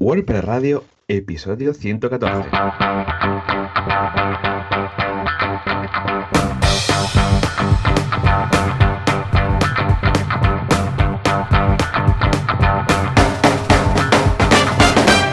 [0.00, 2.48] WordPress Radio, episodio 114.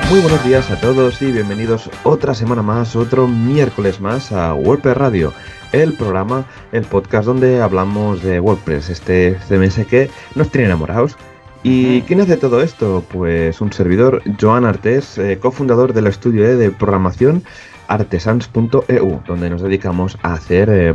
[0.09, 4.97] Muy buenos días a todos y bienvenidos otra semana más, otro miércoles más a WordPress
[4.97, 5.33] Radio,
[5.71, 11.15] el programa, el podcast donde hablamos de WordPress, este CMS que nos tiene enamorados.
[11.63, 13.03] ¿Y quién hace todo esto?
[13.11, 17.43] Pues un servidor, Joan Artés, eh, cofundador del estudio E de programación
[17.87, 20.93] artesans.eu, donde nos dedicamos a hacer eh,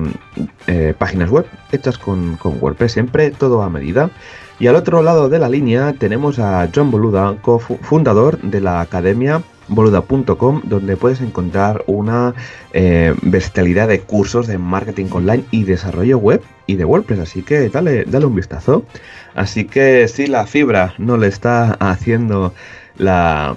[0.66, 4.11] eh, páginas web hechas con, con WordPress, siempre todo a medida.
[4.59, 9.43] Y al otro lado de la línea tenemos a John Boluda, cofundador de la academia
[9.69, 12.34] boluda.com, donde puedes encontrar una
[12.73, 17.21] eh, de cursos de marketing online y desarrollo web y de WordPress.
[17.21, 18.85] Así que dale, dale un vistazo.
[19.35, 22.52] Así que si la fibra no le está haciendo
[22.97, 23.57] la,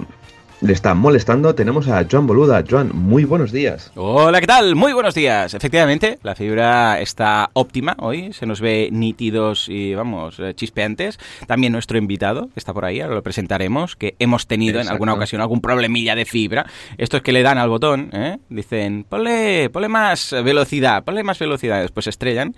[0.62, 2.64] le está molestando, tenemos a Joan Boluda.
[2.68, 3.92] Joan, muy buenos días.
[3.94, 4.74] Hola, ¿qué tal?
[4.74, 5.52] Muy buenos días.
[5.52, 11.18] Efectivamente, la fibra está óptima hoy, se nos ve nítidos y, vamos, eh, chispeantes.
[11.46, 15.12] También nuestro invitado, que está por ahí, ahora lo presentaremos, que hemos tenido en alguna
[15.12, 16.66] ocasión algún problemilla de fibra.
[16.96, 18.38] Esto es que le dan al botón, ¿eh?
[18.48, 22.54] dicen, ponle, ponle más velocidad, ponle más velocidad, después estrellan.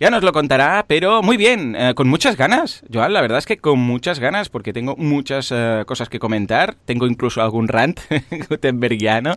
[0.00, 2.82] Ya nos lo contará, pero muy bien, eh, con muchas ganas.
[2.92, 6.76] Joan, la verdad es que con muchas ganas, porque tengo muchas eh, cosas que comentar.
[6.86, 8.00] Tengo incluso algún rant
[8.48, 9.34] gutenbergiano.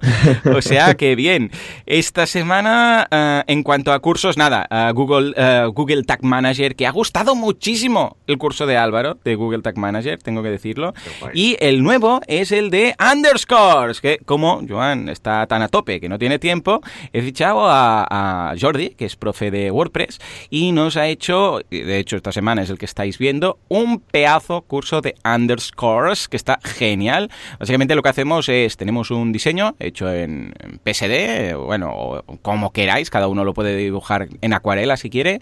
[0.56, 1.52] O sea que bien.
[1.86, 6.88] Esta semana, uh, en cuanto a cursos, nada, uh, Google, uh, Google Tag Manager, que
[6.88, 10.94] ha gustado muchísimo el curso de Álvaro de Google Tag Manager, tengo que decirlo.
[11.34, 16.10] Y el nuevo es el de Underscores, que como Joan está tan a tope que
[16.10, 16.82] no tiene tiempo,
[17.14, 22.00] he fichado a, a Jordi, que es profe de WordPress, y nos ha hecho, de
[22.00, 26.60] hecho esta semana es el que estáis viendo, un pedazo curso de Underscores, que está
[26.64, 27.32] genial.
[27.60, 33.10] Básicamente lo que hacemos es, tenemos un diseño hecho en, PSD, bueno, o como queráis,
[33.10, 35.40] cada uno lo puede dibujar en acuarela si quiere,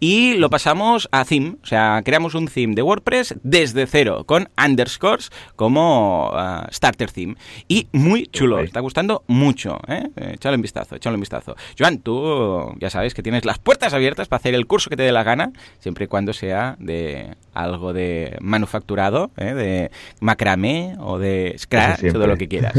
[0.00, 4.48] y lo pasamos a theme, o sea, creamos un theme de WordPress desde cero, con
[4.62, 7.36] underscores como uh, starter theme.
[7.68, 10.08] Y muy chulo, está gustando mucho, ¿eh?
[10.16, 11.56] Échale un vistazo, échale un vistazo.
[11.78, 15.02] Joan, tú ya sabes que tienes las puertas abiertas para hacer el curso que te
[15.02, 19.54] dé la gana, siempre y cuando sea de algo de manufacturado, ¿eh?
[19.54, 19.90] de
[20.20, 22.74] macramé o de scratch, todo lo que quieras.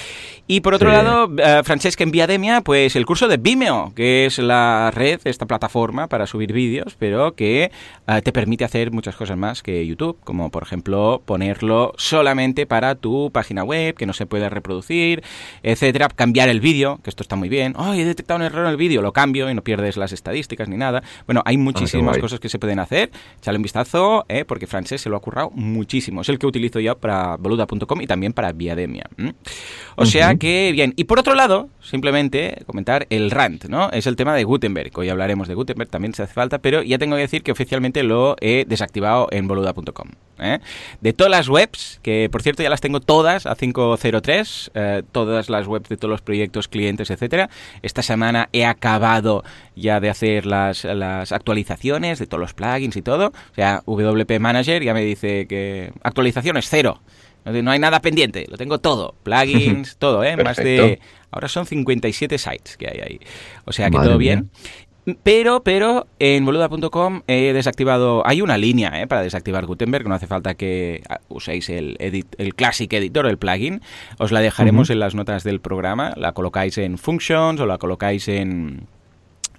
[0.46, 0.96] y por otro sí.
[0.96, 5.46] lado, uh, Francesca en Viademia, pues el curso de Vimeo, que es la red, esta
[5.46, 7.70] plataforma para subir vídeos, pero que
[8.08, 12.94] uh, te permite hacer muchas cosas más que YouTube, como por ejemplo ponerlo solamente para
[12.94, 15.22] tu página web, que no se puede reproducir,
[15.62, 17.74] etcétera, cambiar el vídeo, que esto está muy bien.
[17.76, 20.68] Oh, he detectado un error en el vídeo, lo cambio y no pierdes las estadísticas
[20.68, 21.02] ni nada.
[21.26, 23.10] Bueno, hay muchísimas oh, cosas que se pueden hacer.
[23.38, 26.22] Echale un vistazo, eh, porque Francesc se lo ha currado muchísimo.
[26.22, 29.06] Es el que utilizo yo para boluda.com y también para Viademia.
[29.16, 29.28] ¿Mm?
[29.28, 30.06] O uh -huh.
[30.06, 30.92] sea que, bien.
[30.96, 33.90] Y por otro lado, simplemente comentar el rant, ¿no?
[33.90, 34.90] Es el tema de Gutenberg.
[34.96, 38.02] Hoy hablaremos de Gutenberg, también se hace falta, pero ya tengo que decir que oficialmente
[38.02, 40.08] lo he desactivado en boluda.com.
[40.38, 40.58] ¿eh?
[41.00, 45.48] De todas las webs, que por cierto ya las tengo todas a 503, eh, todas
[45.48, 47.48] las webs de todos los proyectos, clientes, etcétera.
[47.82, 49.42] Esta semana he acabado
[49.74, 53.28] ya de hacer las, las actualizaciones de todos los plugins y todo.
[53.28, 57.00] O sea, WP Manager ya me dice que actualizaciones cero.
[57.44, 59.14] No hay nada pendiente, lo tengo todo.
[59.22, 60.36] Plugins, todo, ¿eh?
[60.36, 61.00] Más de...
[61.30, 63.20] Ahora son 57 sites que hay ahí.
[63.64, 64.50] O sea que Madre todo bien.
[64.52, 65.16] Mía.
[65.22, 68.26] Pero, pero en boluda.com he desactivado.
[68.26, 69.06] Hay una línea ¿eh?
[69.06, 70.06] para desactivar Gutenberg.
[70.06, 73.80] No hace falta que uséis el, edit, el Classic Editor, el plugin.
[74.18, 74.94] Os la dejaremos uh -huh.
[74.94, 76.12] en las notas del programa.
[76.16, 78.86] La colocáis en Functions o la colocáis en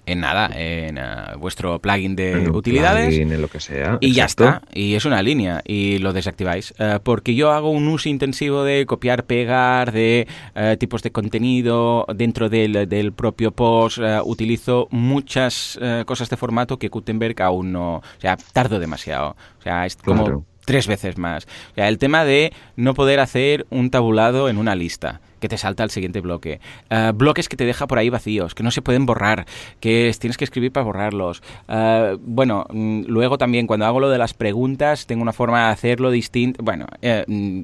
[0.06, 3.08] en nada, en uh, vuestro plugin de en utilidades.
[3.08, 3.98] Plugin, en lo que sea.
[4.02, 4.14] Y exacto.
[4.14, 4.62] ya está.
[4.74, 5.62] Y es una línea.
[5.66, 6.74] Y lo desactiváis.
[6.80, 12.06] Uh, porque yo hago un uso intensivo de copiar, pegar, de uh, tipos de contenido
[12.16, 14.00] dentro del, del propio post.
[14.26, 17.96] utilizo muchas cosas de formato que Gutenberg aún no.
[17.96, 19.36] O sea, tardo demasiado.
[19.60, 20.24] O sea, es como.
[20.24, 20.46] Claro.
[20.66, 21.46] Tres veces más.
[21.72, 25.58] O sea, el tema de no poder hacer un tabulado en una lista que te
[25.58, 26.62] salta al siguiente bloque.
[26.90, 29.46] Uh, bloques que te deja por ahí vacíos, que no se pueden borrar,
[29.82, 31.42] que tienes que escribir para borrarlos.
[31.68, 35.72] Uh, bueno, mm, luego también cuando hago lo de las preguntas, tengo una forma de
[35.74, 36.62] hacerlo distinta.
[36.64, 37.62] Bueno, eh, mm,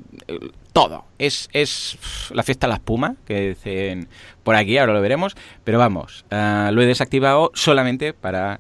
[0.74, 1.06] todo.
[1.20, 1.98] Es, es
[2.32, 4.10] la fiesta de la espuma, que dicen
[4.44, 5.36] por aquí, ahora lo veremos.
[5.64, 8.60] Pero vamos, uh, lo he desactivado solamente para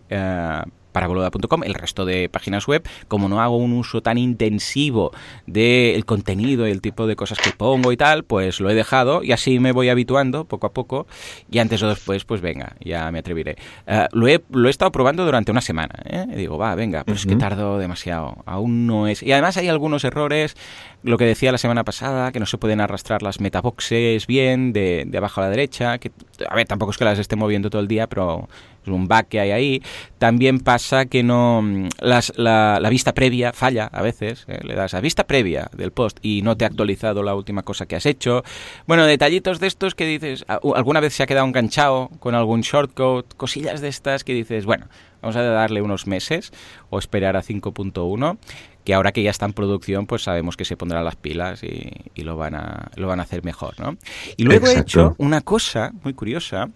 [0.97, 5.11] para boluda.com, el resto de páginas web, como no hago un uso tan intensivo
[5.45, 9.21] del contenido y el tipo de cosas que pongo y tal, pues lo he dejado
[9.21, 11.05] y así me voy habituando poco a poco
[11.51, 13.57] y antes o después, pues venga, ya me atreveré.
[13.85, 15.93] Eh, lo, he, lo he estado probando durante una semana.
[16.03, 16.25] ¿eh?
[16.31, 18.37] Y digo, va, venga, pero es que tardo demasiado.
[18.47, 19.21] Aún no es.
[19.21, 20.55] Y además hay algunos errores.
[21.03, 25.05] Lo que decía la semana pasada, que no se pueden arrastrar las metaboxes bien de,
[25.05, 25.99] de abajo a la derecha.
[25.99, 26.11] Que,
[26.49, 28.49] a ver, tampoco es que las esté moviendo todo el día, pero
[28.87, 29.83] es un bug que hay ahí.
[30.17, 31.63] También pasa que no
[31.99, 34.45] las, la, la, vista previa falla a veces.
[34.47, 34.59] ¿eh?
[34.63, 37.85] Le das a vista previa del post y no te ha actualizado la última cosa
[37.85, 38.43] que has hecho.
[38.87, 43.25] Bueno, detallitos de estos que dices, alguna vez se ha quedado enganchado con algún shortcode,
[43.37, 44.87] cosillas de estas que dices, bueno,
[45.21, 46.51] vamos a darle unos meses
[46.89, 48.37] o esperar a 5.1
[48.87, 51.91] que ahora que ya está en producción, pues sabemos que se pondrán las pilas y,
[52.15, 53.97] y, lo, van a, lo van a hacer mejor, ¿no?
[54.37, 54.79] Y luego Exacto.
[54.79, 56.69] he hecho una cosa muy curiosa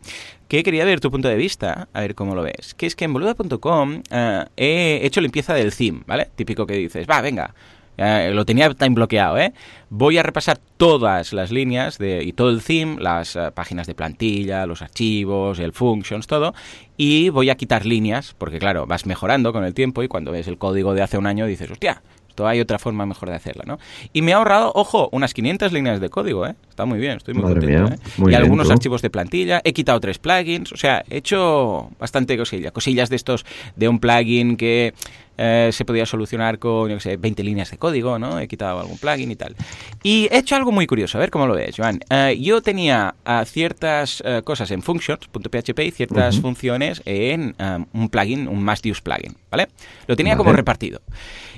[0.49, 3.05] que quería ver tu punto de vista, a ver cómo lo ves, que es que
[3.05, 6.29] en boluda.com uh, he hecho limpieza del theme, ¿vale?
[6.35, 7.55] Típico que dices, va, venga,
[8.01, 9.53] Uh, lo tenía time bloqueado, ¿eh?
[9.89, 13.93] Voy a repasar todas las líneas de, y todo el theme, las uh, páginas de
[13.93, 16.55] plantilla, los archivos, el functions, todo,
[16.97, 20.47] y voy a quitar líneas, porque claro, vas mejorando con el tiempo y cuando ves
[20.47, 23.65] el código de hace un año dices, hostia, esto hay otra forma mejor de hacerla,
[23.67, 23.77] ¿no?
[24.13, 26.55] Y me ha ahorrado, ojo, unas 500 líneas de código, ¿eh?
[26.69, 28.09] Está muy bien, estoy muy Madre contento, mía, ¿eh?
[28.17, 32.37] muy y algunos archivos de plantilla, he quitado tres plugins, o sea, he hecho bastante
[32.37, 33.45] cosillas, cosillas de estos,
[33.75, 34.93] de un plugin que
[35.37, 38.39] eh, se podía solucionar con, yo qué sé, 20 líneas de código, ¿no?
[38.39, 39.55] He quitado algún plugin y tal.
[40.03, 41.99] Y he hecho algo muy curioso, a ver cómo lo ves, Joan.
[42.09, 46.41] Eh, yo tenía uh, ciertas uh, cosas en functions.php y ciertas -huh.
[46.41, 49.67] funciones en um, un plugin, un must use plugin, ¿vale?
[50.07, 50.43] Lo tenía vale.
[50.43, 51.01] como repartido.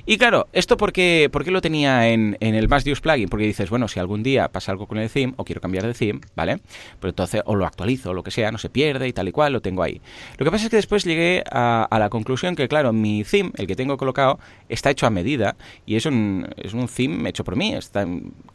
[0.06, 3.30] Y claro, ¿esto por qué, por qué lo tenía en, en, el must use plugin?
[3.30, 5.94] Porque dices, bueno, si algún día pasa algo con el theme o quiero cambiar de
[5.94, 6.60] theme, ¿vale?
[7.00, 9.32] Pues entonces o lo actualizo o lo que sea, no se pierde y tal y
[9.32, 10.02] cual, lo tengo ahí.
[10.38, 13.52] Lo que pasa es que después llegué a, a la conclusión que, claro, mi theme,
[13.64, 14.40] el que tengo colocado,
[14.70, 15.56] está hecho a medida
[15.86, 17.74] y es un, es un theme hecho por mí.
[17.74, 18.06] Está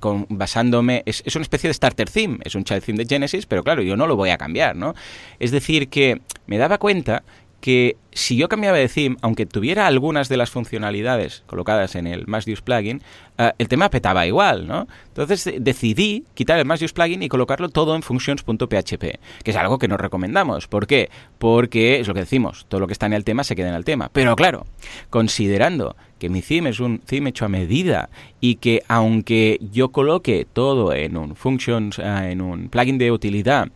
[0.00, 3.46] con, basándome, es, es una especie de starter theme, es un child theme de Genesis,
[3.46, 4.94] pero claro, yo no lo voy a cambiar, ¿no?
[5.38, 7.22] Es decir, que me daba cuenta
[7.60, 12.26] que si yo cambiaba de theme, aunque tuviera algunas de las funcionalidades colocadas en el
[12.26, 13.02] Must Use plugin,
[13.38, 14.88] uh, el tema petaba igual, ¿no?
[15.08, 19.02] Entonces decidí quitar el Must Use plugin y colocarlo todo en functions.php,
[19.42, 20.66] que es algo que nos recomendamos.
[20.66, 21.10] ¿Por qué?
[21.38, 23.74] Porque es lo que decimos, todo lo que está en el tema se queda en
[23.74, 24.10] el tema.
[24.12, 24.66] Pero claro,
[25.10, 30.46] considerando que mi theme es un theme hecho a medida y que aunque yo coloque
[30.52, 33.68] todo en un functions, uh, en un plugin de utilidad,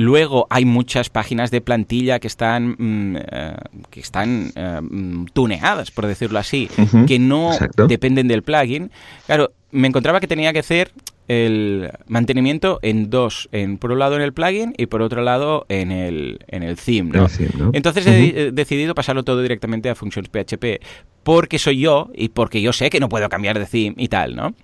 [0.00, 6.06] Luego hay muchas páginas de plantilla que están mm, uh, que están uh, tuneadas, por
[6.06, 7.86] decirlo así, uh -huh, que no exacto.
[7.86, 8.90] dependen del plugin.
[9.26, 10.90] Claro, me encontraba que tenía que hacer
[11.28, 15.66] el mantenimiento en dos, en por un lado en el plugin y por otro lado
[15.68, 17.26] en el, en el theme, ¿no?
[17.26, 17.70] El theme, ¿no?
[17.74, 18.32] Entonces uh -huh.
[18.36, 20.80] he decidido pasarlo todo directamente a Functions PHP
[21.22, 24.34] porque soy yo y porque yo sé que no puedo cambiar de theme y tal,
[24.34, 24.54] ¿no?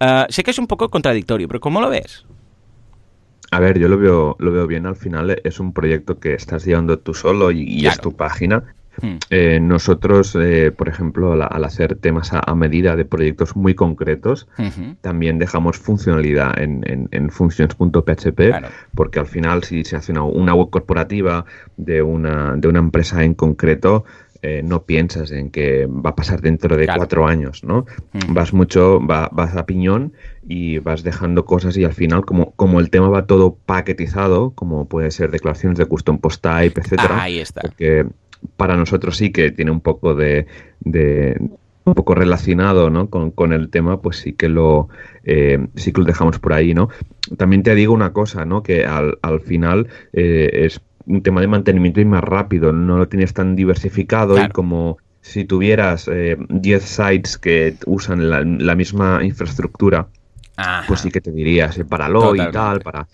[0.00, 2.26] Uh, sé que es un poco contradictorio, pero ¿cómo lo ves?
[3.52, 4.86] A ver, yo lo veo, lo veo bien.
[4.86, 7.94] Al final es un proyecto que estás llevando tú solo y, y Claro.
[7.94, 8.64] es tu página.
[9.00, 9.16] Hmm.
[9.30, 13.74] Eh, nosotros, eh, por ejemplo, al, al hacer temas a, a medida de proyectos muy
[13.74, 14.48] concretos,
[15.00, 18.68] también dejamos funcionalidad en, en, en functions.php, Claro.
[18.94, 21.46] porque al final si se hace una, una web corporativa
[21.78, 24.04] de una, de una empresa en concreto,
[24.42, 26.98] eh, no piensas en que va a pasar dentro de Claro.
[26.98, 27.86] cuatro años, ¿no?
[28.12, 28.34] Mm.
[28.34, 30.12] Vas mucho, va- vas a piñón
[30.46, 34.86] y vas dejando cosas y al final, como, como el tema va todo paquetizado, como
[34.88, 37.60] puede ser declaraciones de custom post type, etcétera, Ahí está.
[37.62, 38.06] porque
[38.56, 40.46] para nosotros sí que tiene un poco de,
[40.80, 41.36] de-
[41.84, 43.10] un poco relacionado ¿no?
[43.10, 44.88] con, con el tema, pues sí que lo
[45.24, 46.88] eh, sí que lo dejamos por ahí, ¿no?
[47.36, 48.62] También te digo una cosa, ¿no?
[48.62, 53.08] Que al, al final eh, es un tema de mantenimiento y más rápido, no lo
[53.08, 59.22] tienes tan diversificado y como si tuvieras eh, 10 sites que usan la, la misma
[59.22, 60.08] infraestructura,
[60.56, 60.84] Ajá.
[60.88, 62.52] pues sí que te diría, sepáralo y Totalmente.
[62.52, 63.08] tal, para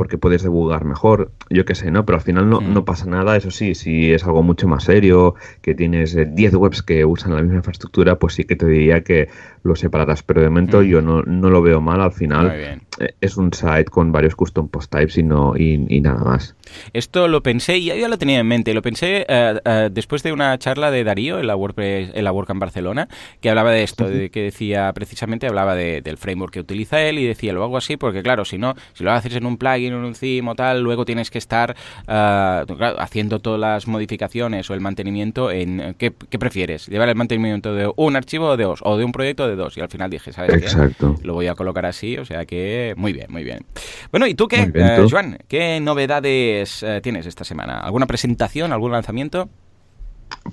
[0.00, 2.06] porque puedes debugar mejor, yo qué sé, ¿no?
[2.06, 2.72] Pero al final no, Mm.
[2.72, 6.54] no pasa nada, eso sí, si es algo mucho más serio, que tienes eh, 10
[6.54, 9.28] webs que usan la misma infraestructura, pues sí que te diría que
[9.62, 10.84] lo separarás, pero de momento Mm.
[10.84, 12.50] yo no, no lo veo mal, al final
[12.98, 16.54] eh, es un site con varios custom post types y, no, y, y nada más.
[16.94, 18.72] Esto lo pensé y ya, lo tenía en mente.
[18.72, 22.32] Lo pensé eh, eh, después de una charla de Darío en la WordPress, en la
[22.32, 23.08] WordCamp Barcelona,
[23.42, 27.18] que hablaba de esto, de que decía precisamente hablaba de- del framework que utiliza él
[27.18, 29.89] y decía lo hago así porque claro, si no, si lo haces en un plugin
[29.94, 35.50] un o tal, luego tienes que estar claro, haciendo todas las modificaciones o el mantenimiento
[35.50, 36.86] en eh, ¿qué, qué prefieres?
[36.86, 38.80] ¿Llevar el mantenimiento de un archivo o de dos?
[38.82, 39.76] O de un proyecto de dos.
[39.76, 40.66] Y al final dije, ¿sabes qué?
[40.66, 41.16] Exacto.
[41.22, 43.64] Lo voy a colocar así, o sea que muy bien, muy bien.
[44.10, 45.06] Bueno, ¿y tú qué, bien, eh.
[45.10, 45.38] Joan?
[45.48, 47.80] ¿Qué novedades eh, tienes esta semana?
[47.80, 49.48] ¿Alguna presentación, algún lanzamiento?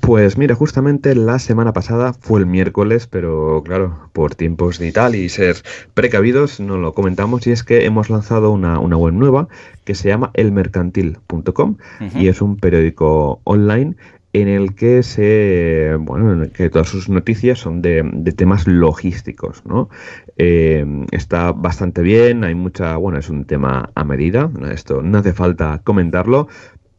[0.02, 5.16] Pues mira, justamente la semana pasada fue el miércoles, pero claro, por tiempos de tal
[5.16, 5.58] y ser
[5.94, 9.48] precavidos, no lo comentamos y es que hemos lanzado una, una web nueva
[9.86, 11.78] que se llama elmercantil.com
[12.16, 13.96] y es un periódico online
[14.34, 18.04] en el que se bueno que todas sus noticias son de,
[18.36, 19.90] temas logísticos no
[20.38, 25.34] eh, está bastante bien hay mucha bueno es un tema a medida esto no hace
[25.34, 26.50] falta comentarlo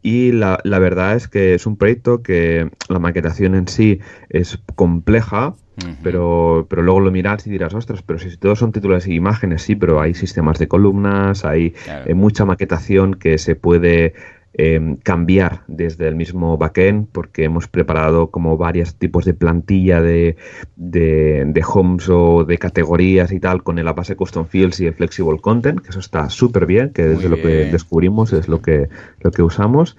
[0.02, 4.58] y la, la, verdad es que es un proyecto que la maquetación en sí es
[4.74, 5.54] compleja,
[6.02, 9.62] pero, pero luego lo miras y dirás, ostras, pero si todos son títulos y imágenes,
[9.62, 11.74] sí, pero hay sistemas de columnas, hay
[12.06, 14.14] eh, mucha maquetación que se puede
[14.60, 20.36] Em, cambiar desde el mismo backend porque hemos preparado como varios tipos de plantilla de,
[20.74, 25.38] de, homes o de categorías y tal con el base custom fields y el flexible
[25.38, 28.88] content, que eso está súper bien, que desde lo que descubrimos es lo que,
[29.20, 29.96] lo que usamos.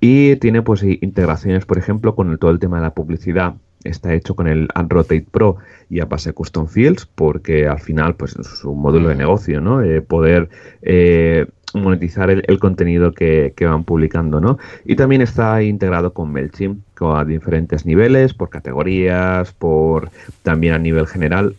[0.00, 4.34] Y tiene pues integraciones, por ejemplo, con todo el tema de la publicidad está hecho
[4.34, 5.56] con el Unrotate Pro
[5.88, 9.82] y a base Custom Fields, porque al final, pues es un módulo de negocio, ¿no?
[9.82, 10.48] Eh, poder
[10.82, 14.58] eh, monetizar el, contenido que, van publicando, ¿no?
[14.84, 20.10] Y también está integrado con MailChimp a diferentes niveles, por categorías, por
[20.42, 21.54] también a nivel general.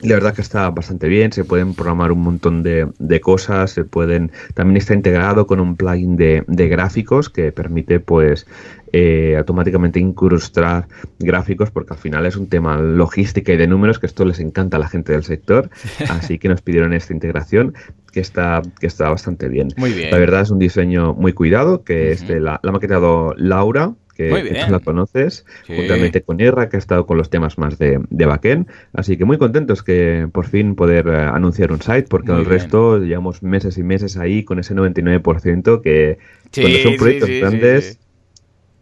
[0.00, 4.32] La verdad que está bastante bien, se pueden programar un montón de, cosas, se pueden,
[4.54, 8.46] también está integrado con un plugin de, de gráficos que permite pues
[8.92, 10.86] eh, automáticamente incrustar
[11.18, 14.76] gráficos porque al final es un tema logística y de números que esto les encanta
[14.76, 15.70] a la gente del sector,
[16.10, 17.74] así que nos pidieron esta integración
[18.12, 19.68] que está, que está bastante bien.
[19.76, 20.10] Muy bien.
[20.10, 24.66] La verdad es un diseño muy cuidado que este, la, la ha maquetado Laura, que,
[24.68, 28.68] la conoces, juntamente con Irra, que ha estado con los temas más de, de backend.
[28.92, 32.98] Así que muy contentos que por fin poder eh, anunciar un site, porque el resto
[32.98, 36.18] llevamos meses y meses ahí con ese 99% que
[36.54, 37.98] cuando son proyectos grandes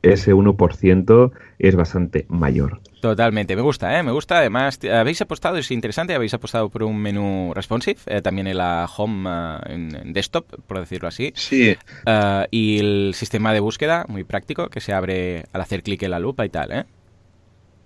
[0.03, 2.81] ese 1% es bastante mayor.
[3.01, 4.03] Totalmente, me gusta, ¿eh?
[4.03, 4.39] me gusta.
[4.39, 8.89] Además, habéis apostado, es interesante, habéis apostado por un menú responsive, eh, también en la
[8.95, 11.33] home eh, en, desktop, por decirlo así.
[11.35, 11.77] Sí.
[12.07, 16.11] Eh, y el sistema de búsqueda, muy práctico, que se abre al hacer clic en
[16.11, 16.85] la lupa y tal, ¿eh?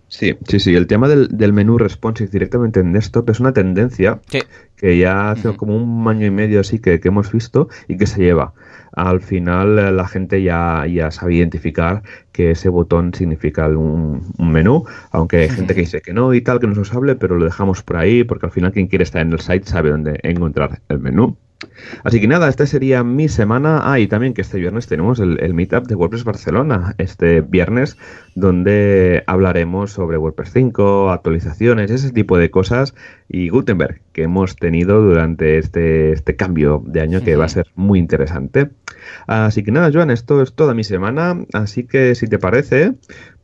[0.08, 0.74] Sí, sí, sí.
[0.74, 4.20] El tema del, menú responsive directamente en desktop es una tendencia
[4.76, 8.06] que ya hace como un año y medio así que, que hemos visto y que
[8.06, 8.52] se lleva
[8.96, 14.84] al final eh, la gente ya, ya sabe identificar que ese botón significa un, menú,
[15.10, 17.44] aunque hay gente que dice que no y tal, que no se hable, pero lo
[17.44, 20.80] dejamos por ahí porque al final quien quiere estar en el site sabe dónde encontrar
[20.88, 21.36] el menú.
[22.02, 23.80] Así que nada, esta sería mi semana.
[23.84, 26.94] Ah, y también que este viernes tenemos el, meetup de WordPress Barcelona.
[26.98, 27.96] Este viernes,
[28.34, 32.94] donde hablaremos sobre WordPress 5, actualizaciones, ese tipo de cosas
[33.28, 37.66] y Gutenberg que hemos tenido durante este, este cambio de año que va a ser
[37.74, 38.70] muy interesante.
[39.26, 41.44] Así que nada, Joan, esto es toda mi semana.
[41.52, 42.94] Así que si te parece,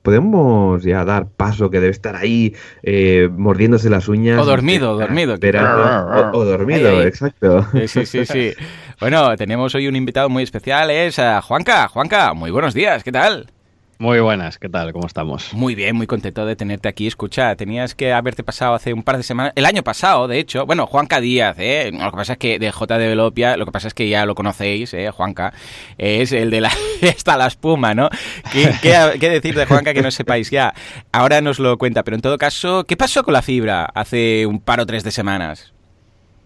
[0.03, 4.41] podemos ya dar paso que debe estar ahí eh, mordiéndose las uñas.
[4.41, 5.35] O dormido, dormido.
[5.35, 7.67] o, dormido, exacto.
[7.87, 8.53] Sí, sí, sí,
[9.01, 11.89] Bueno, tenemos hoy un invitado muy especial, es uh, Juanca.
[11.89, 13.49] Juanca, muy buenos días, ¿qué tal?
[14.01, 14.95] Muy buenas, ¿qué tal?
[14.95, 15.53] ¿Cómo estamos?
[15.53, 17.07] Muy bien, muy contento de tenerte aquí.
[17.07, 20.65] Escucha, tenías que haberte pasado hace un par de semanas, el año pasado, de hecho.
[20.65, 21.91] Bueno, Juanca Díaz, ¿eh?
[21.93, 24.25] Lo que pasa es que de J de Velopia, lo que pasa es que ya
[24.25, 25.11] lo conocéis, ¿eh?
[25.11, 25.53] Juanca,
[25.99, 28.09] es el de la está la espuma, ¿no?
[28.51, 30.73] ¿Qué, decir de Juanca que no sepáis ya?
[31.13, 34.61] Ahora nos lo cuenta, pero en todo caso, ¿qué pasó con la fibra hace un
[34.61, 35.75] par o tres de semanas?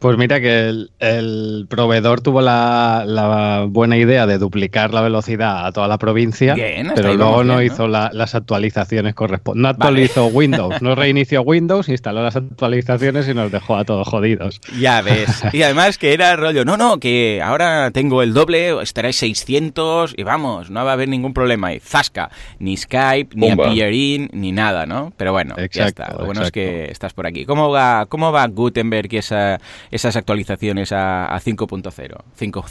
[0.04, 0.68] Pues mira que
[0.98, 6.54] el, proveedor tuvo la, buena idea de duplicar la velocidad a toda la provincia,
[6.94, 9.62] pero luego no hizo las actualizaciones correspondientes.
[9.62, 14.60] No actualizó Windows, no reinició Windows, instaló las actualizaciones y nos dejó a todos jodidos.
[14.78, 15.42] Ya ves.
[15.54, 20.22] Y además que era rollo, no, no, que ahora tengo el doble, estaré 600 y
[20.22, 21.72] vamos, no va a haber ningún problema.
[21.72, 25.14] Y zasca, ni Skype, ni Appearin, ni nada, ¿no?
[25.16, 26.12] Pero bueno, ya está.
[26.18, 27.46] Lo bueno es que estás por aquí.
[27.46, 29.60] ¿Cómo va, cómo va Gutenberg y esa
[29.94, 32.16] esas actualizaciones a, 5.0.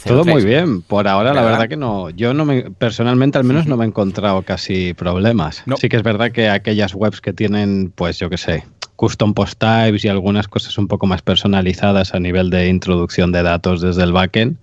[0.06, 0.82] Todo muy bien.
[0.82, 2.10] Por ahora, la verdad que no.
[2.10, 5.64] Yo no me, personalmente, al menos, no me he encontrado casi problemas.
[5.78, 8.64] Sí que es verdad que aquellas webs que tienen, pues yo qué sé,
[8.96, 13.42] custom post types y algunas cosas un poco más personalizadas a nivel de introducción de
[13.42, 14.56] datos desde el backend,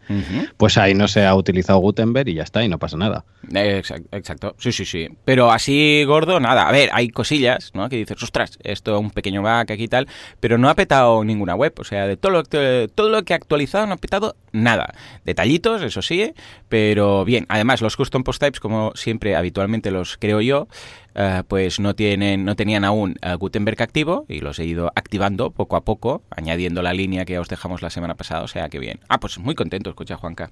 [0.58, 3.26] pues ahí no se ha utilizado Gutenberg y ya está, y no pasa nada.
[3.54, 5.10] Exacto, sí, sí, sí.
[5.26, 6.68] Pero así gordo, nada.
[6.68, 7.90] A ver, hay cosillas, ¿no?
[7.90, 10.08] Que dices, ostras, esto es un pequeño bug aquí y tal,
[10.40, 11.74] pero no ha petado ninguna web.
[11.78, 14.94] O sea, de todo lo que, todo lo que ha actualizado no ha petado nada.
[15.26, 16.34] Detallitos, eso sí,
[16.70, 17.46] pero bien.
[17.50, 20.68] Además, los custom post types, como siempre, habitualmente los creo yo,
[21.14, 25.52] eh, pues no, tienen, no tenían aún eh, Gutenberg activo y los he ido activando
[25.52, 28.80] poco a poco, añadiendo la línea que os dejamos la semana pasada, o sea que
[28.80, 29.00] bien.
[29.10, 30.52] Ah, pues muy contento, escucha Juanca,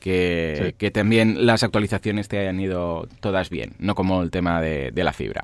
[0.00, 4.92] que, que también las actualizaciones te hayan ido todas bien, no como el tema de,
[4.98, 5.42] la fibra.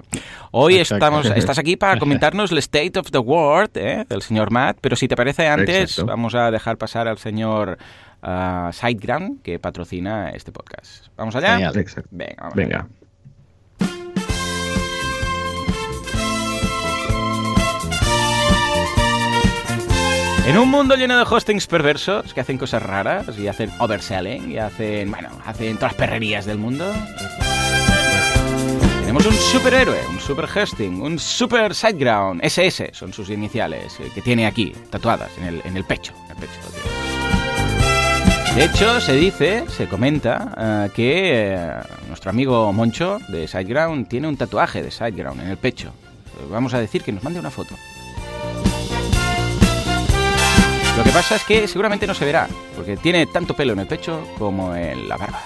[0.50, 4.04] Hoy estamos, estás aquí para comentarnos el State of the World ¿eh?
[4.09, 7.78] del señor Matt, pero si te parece antes, vamos a dejar pasar al señor
[8.23, 11.06] uh, SiteGround que patrocina este podcast.
[11.16, 11.71] ¿Vamos allá?
[12.11, 12.88] Venga, Venga.
[20.46, 24.58] En un mundo lleno de hostings perversos que hacen cosas raras y hacen overselling y
[24.58, 26.92] hacen, bueno, hacen todas las perrerías del mundo.
[29.00, 34.20] Tenemos un superhéroe, un super hosting, un super siteground, SS son sus iniciales, eh, que
[34.20, 36.12] tiene aquí, tatuadas en el, en el pecho.
[38.54, 41.70] De hecho, se dice, se comenta, eh, que eh,
[42.08, 45.94] nuestro amigo Moncho de SiteGround tiene un tatuaje de SiteGround en el pecho.
[46.50, 47.74] Vamos a decir que nos mande una foto.
[50.96, 53.86] Lo que pasa es que seguramente no se verá, porque tiene tanto pelo en el
[53.86, 55.42] pecho como en la barba.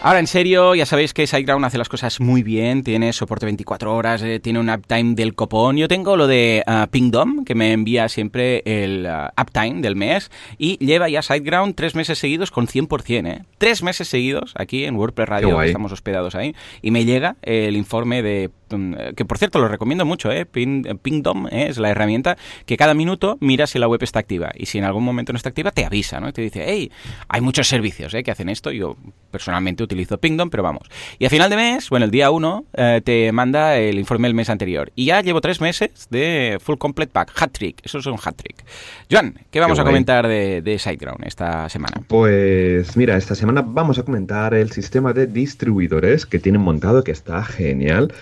[0.00, 3.94] Ahora, en serio, ya sabéis que SiteGround hace las cosas muy bien, tiene soporte 24
[3.94, 5.76] horas, eh, tiene un uptime del copón.
[5.76, 10.30] Yo tengo lo de uh, Pingdom, que me envía siempre el uh, uptime del mes,
[10.56, 13.44] y lleva ya SiteGround tres meses seguidos con 100%, ¿eh?
[13.58, 18.22] Tres meses seguidos aquí en WordPress Radio, estamos hospedados ahí, y me llega el informe
[18.22, 20.46] de que por cierto lo recomiendo mucho, ¿eh?
[20.46, 21.68] Pingdom ¿eh?
[21.68, 24.84] es la herramienta que cada minuto mira si la web está activa y si en
[24.84, 26.28] algún momento no está activa te avisa, ¿no?
[26.28, 26.90] Y te dice, hey,
[27.28, 28.22] hay muchos servicios ¿eh?
[28.22, 28.96] que hacen esto, yo
[29.30, 30.88] personalmente utilizo Pingdom, pero vamos.
[31.18, 34.34] Y a final de mes, bueno, el día 1 eh, te manda el informe del
[34.34, 38.06] mes anterior y ya llevo tres meses de Full Complete Pack, hat trick, eso es
[38.06, 38.64] un hat trick.
[39.10, 42.02] Joan, ¿qué vamos a comentar de, de SiteGround esta semana?
[42.06, 47.12] Pues mira, esta semana vamos a comentar el sistema de distribuidores que tienen montado que
[47.12, 48.12] está genial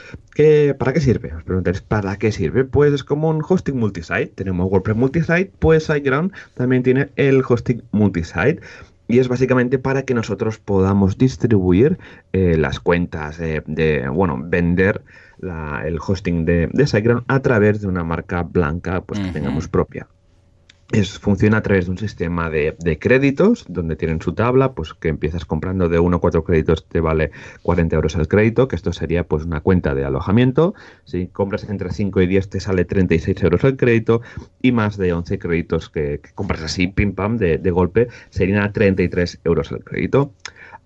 [0.78, 1.34] ¿Para qué sirve?
[1.34, 2.64] Os preguntaréis, ¿para qué sirve?
[2.64, 4.32] Pues es como un hosting multisite.
[4.34, 8.60] Tenemos WordPress multisite, pues SiteGround también tiene el hosting multisite.
[9.08, 11.98] Y es básicamente para que nosotros podamos distribuir
[12.32, 15.02] eh, las cuentas de, bueno, vender
[15.40, 20.06] el hosting de, de SiteGround a través de una marca blanca pues, que tengamos propia
[20.92, 25.08] es, funciona a través de un sistema de, créditos, donde tienen su tabla, pues que
[25.08, 28.92] empiezas comprando de 1 a 4 créditos te vale 40 euros el crédito, que esto
[28.92, 30.74] sería pues una cuenta de alojamiento.
[31.04, 34.22] Si compras entre 5 y 10 te sale 36 euros el crédito
[34.62, 38.72] y más de 11 créditos que, compras así, pim pam, de, de golpe, serían a
[38.72, 40.32] 33 euros el crédito.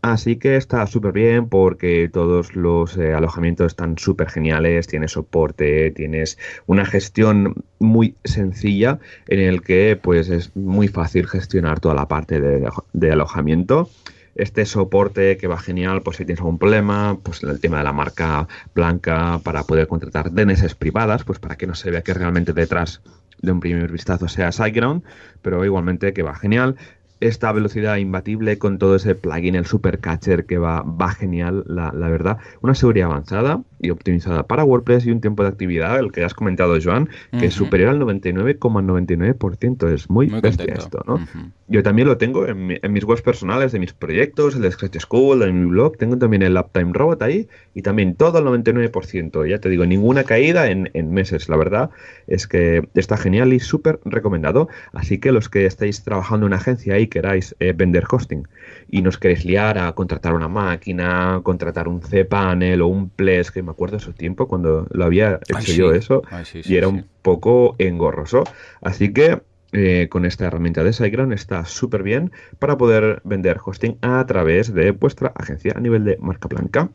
[0.03, 5.91] Así que está súper bien porque todos los eh, alojamientos están súper geniales, tienes soporte,
[5.91, 12.09] tienes una gestión muy sencilla en el que pues es muy fácil gestionar toda la
[12.09, 13.91] parte de, alojamiento.
[14.37, 17.93] Este soporte que va genial, pues si tienes algún problema, pues el tema de la
[17.93, 22.55] marca blanca para poder contratar DNS privadas, pues para que no se vea que realmente
[22.55, 23.03] detrás
[23.43, 25.03] de un primer vistazo sea SiteGround,
[25.43, 26.77] pero igualmente que va genial
[27.21, 32.09] esta velocidad imbatible con todo ese plugin, el supercatcher que va, va genial, la, la,
[32.09, 32.39] verdad.
[32.63, 36.35] Una seguridad avanzada y optimizada para WordPress y un tiempo de actividad, el que has
[36.35, 39.89] comentado, Joan, que es superior al 99,99%.
[39.93, 41.21] Es muy, bestia esto, ¿no?
[41.69, 45.43] Yo también lo tengo en, mis webs personales, de mis proyectos, el de Scratch School,
[45.43, 45.97] en mi blog.
[45.97, 49.49] Tengo también el Uptime Robot ahí y también todo al 99%.
[49.49, 51.49] Ya te digo, ninguna caída en, en meses.
[51.49, 51.91] La verdad
[52.27, 54.69] es que está genial y súper recomendado.
[54.93, 58.47] Así que los que estáis trabajando en una agencia y queráis eh, vender hosting
[58.91, 63.63] y nos queréis liar a contratar una máquina, contratar un cPanel o un Ples, que
[63.63, 66.23] me acuerdo de su tiempo cuando lo había hecho yo eso,
[66.53, 68.45] y era un poco engorroso.
[68.81, 73.99] Así que eh, con esta herramienta de SiteGround está súper bien para poder vender hosting
[74.03, 76.91] a través de vuestra agencia a nivel de marca blanca.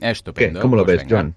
[0.00, 0.60] Estupendo.
[0.62, 1.34] ¿Cómo lo pues ves, Joan?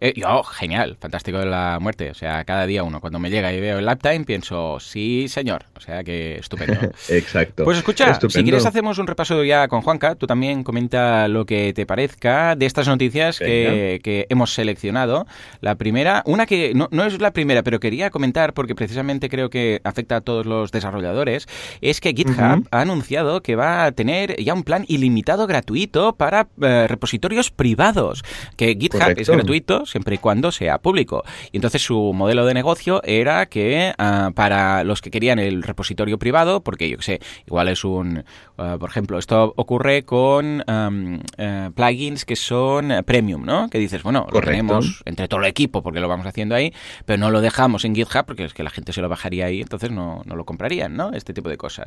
[0.00, 2.10] Eh, yo, genial, fantástico de la muerte.
[2.10, 5.64] O sea, cada día uno, cuando me llega y veo el Lifetime, pienso, sí, señor.
[5.76, 6.80] O sea, que estupendo.
[7.08, 7.64] Exacto.
[7.64, 10.14] Pues escucha, si quieres hacemos un repaso ya con Juanca.
[10.14, 15.26] Tú también comenta lo que te parezca de estas noticias que, hemos seleccionado.
[15.60, 19.50] La primera, una que no, no, es la primera, pero quería comentar porque precisamente creo
[19.50, 21.46] que afecta a todos los desarrolladores,
[21.80, 26.48] es que GitHub ha anunciado que va a tener ya un plan ilimitado gratuito para
[26.60, 28.22] eh, repositorios privados.
[28.56, 31.24] Que GitHub es gratuito, siempre y cuando sea público.
[31.52, 36.18] Y entonces su modelo de negocio era que ah, para los que querían el repositorio
[36.18, 38.24] privado, porque yo que sé, igual es un,
[38.58, 43.68] ah, por ejemplo, esto ocurre con eh, plugins que son premium, ¿no?
[43.68, 46.72] Que dices, bueno, lo tenemos entre todo el equipo porque lo vamos haciendo ahí,
[47.04, 49.60] pero no lo dejamos en GitHub porque es que la gente se lo bajaría ahí,
[49.60, 51.12] entonces no, no lo comprarían, ¿no?
[51.12, 51.86] Este tipo de cosas.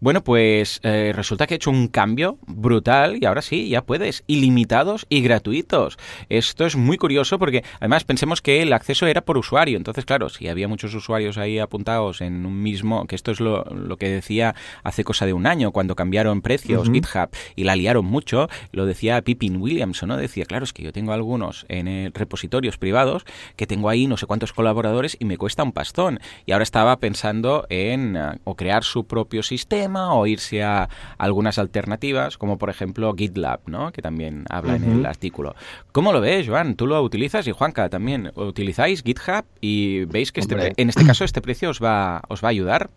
[0.00, 4.24] Bueno, pues eh, resulta que he hecho un cambio brutal y ahora sí, ya puedes,
[4.26, 5.98] ilimitados y gratuitos.
[6.28, 10.28] Esto es muy curioso porque además pensemos que el acceso era por usuario, entonces claro,
[10.28, 14.08] si había muchos usuarios ahí apuntados en un mismo, que esto es lo, lo que
[14.08, 18.86] decía hace cosa de un año cuando cambiaron precios GitHub y la liaron mucho, lo
[18.86, 20.16] decía Pippin Williamson, ¿no?
[20.16, 23.24] Decía, claro, es que yo tengo algunos en el repositorios privados
[23.56, 26.20] que tengo ahí no sé cuántos colaboradores y me cuesta un pastón.
[26.44, 31.58] Y ahora estaba pensando en uh, o crear su propio sistema o irse a algunas
[31.58, 33.92] alternativas, como por ejemplo GitLab, ¿no?
[33.92, 35.54] Que también habla en el artículo.
[35.92, 36.76] ¿Cómo lo ves, Joan?
[36.76, 37.25] ¿Tú lo utilizas?
[37.46, 38.30] Y Juanca también.
[38.34, 42.48] ¿Utilizáis GitHub y veis que este, en este caso este precio os va, os va
[42.48, 42.90] a ayudar?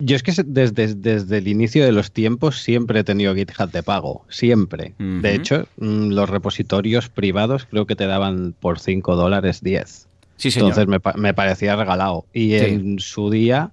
[0.00, 3.82] Yo es que desde, desde el inicio de los tiempos siempre he tenido GitHub de
[3.82, 4.94] pago, siempre.
[4.98, 10.08] De hecho, mm, los repositorios privados creo que te daban por 5 dólares 10.
[10.36, 12.26] Sí, Entonces me, me, parecía regalado.
[12.32, 13.70] Y en su día,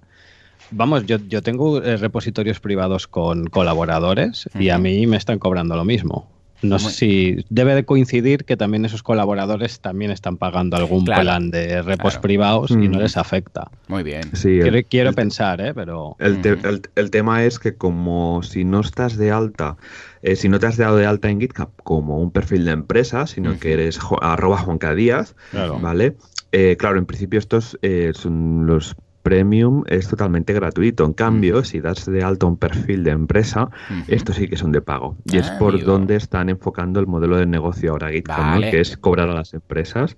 [0.70, 5.76] vamos, yo, yo tengo eh, repositorios privados con colaboradores y a mí me están cobrando
[5.76, 6.31] lo mismo.
[6.62, 11.50] No sé si debe de coincidir que también esos colaboradores también están pagando algún plan
[11.50, 13.02] de repos privados y no mm.
[13.02, 13.70] les afecta.
[13.88, 14.34] Muy bien.
[14.34, 15.74] Sí, quiero, pensar, ¿eh?
[15.74, 16.16] Pero...
[16.18, 19.76] El, tema es que como si no estás de alta,
[20.22, 23.26] eh, si no te has dado de alta en GitHub como un perfil de empresa,
[23.26, 25.34] sino que eres arroba Juanca Díaz,
[25.80, 26.16] ¿vale?
[26.52, 31.04] Eh, claro, en principio estos eh, son los Premium es totalmente gratuito.
[31.04, 33.70] En cambio, si das de alto un perfil de empresa,
[34.08, 35.16] estos sí que son de pago.
[35.24, 38.96] Y es ah, por donde están enfocando el modelo de negocio ahora GitHub, que es
[38.96, 40.16] cobrar a las empresas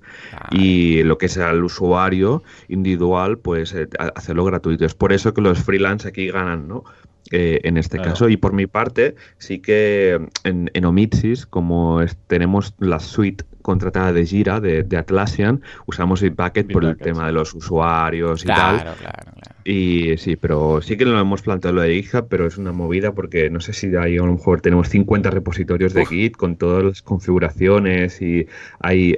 [0.50, 4.84] y lo que sea el usuario individual, pues eh, hacerlo gratuito.
[4.84, 6.84] Es por eso que los freelance aquí ganan, ¿no?
[7.30, 8.28] Eh, en este caso.
[8.28, 14.26] Y por mi parte, sí que en, en Omitsis, como tenemos la suite contratada de
[14.26, 18.82] Gira, de, Atlassian, usamos Bitbucket por el tema de los usuarios y tal.
[18.82, 19.32] Claro, claro.
[19.64, 23.12] Y sí, pero sí que lo hemos planteado lo de GitHub, pero es una movida
[23.12, 26.84] porque no sé si ahí a lo mejor tenemos 50 repositorios de Git con todas
[26.84, 28.46] las configuraciones y
[28.80, 29.16] hay,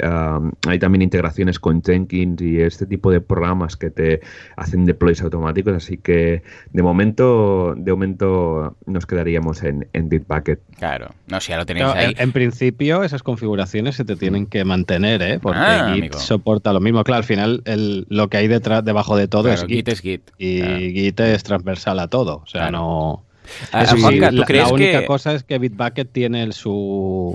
[0.68, 4.20] hay también integraciones con Jenkins y este tipo de programas que te
[4.56, 10.61] hacen deploys automáticos, así que de momento, de momento nos quedaríamos en, en Bitbucket.
[10.78, 12.14] Claro, no, si ya lo tenéis ahí.
[12.18, 15.38] En, principio esas configuraciones se te tienen que mantener, ¿eh?
[15.40, 17.03] porque ah, Git soporta lo mismo.
[17.03, 19.70] Claro, al final el, lo que hay detrás, debajo de todo es Git.
[19.70, 20.61] Git es Git y
[20.92, 22.42] Git es transversal a todo.
[22.44, 23.25] O sea, no.
[23.72, 27.35] Ah, la, única cosa es que Bitbucket tiene su,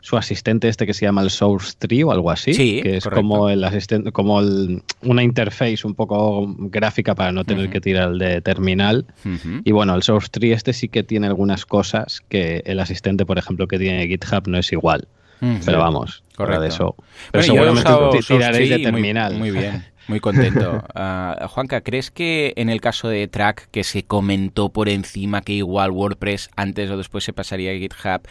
[0.00, 3.48] su asistente este que se llama el Source Tree o algo así, que es como
[3.48, 4.40] el asistente, como
[5.02, 9.06] una interface un poco gráfica para no tener que tirar el de terminal.
[9.64, 13.38] Y bueno, el Source Tree este sí que tiene algunas cosas que el asistente, por
[13.38, 15.08] ejemplo, que tiene GitHub no es igual.
[15.40, 16.62] Pero vamos, correcto.
[16.62, 16.96] de eso.
[17.32, 17.90] Pero seguramente
[18.26, 19.34] tiraréis de terminal.
[19.34, 19.84] muy bien.
[20.08, 20.82] Muy contento.
[20.94, 25.52] Uh, Juanca, ¿crees que en el caso de Track, que se comentó por encima que
[25.52, 28.22] igual WordPress antes o después se pasaría a GitHub,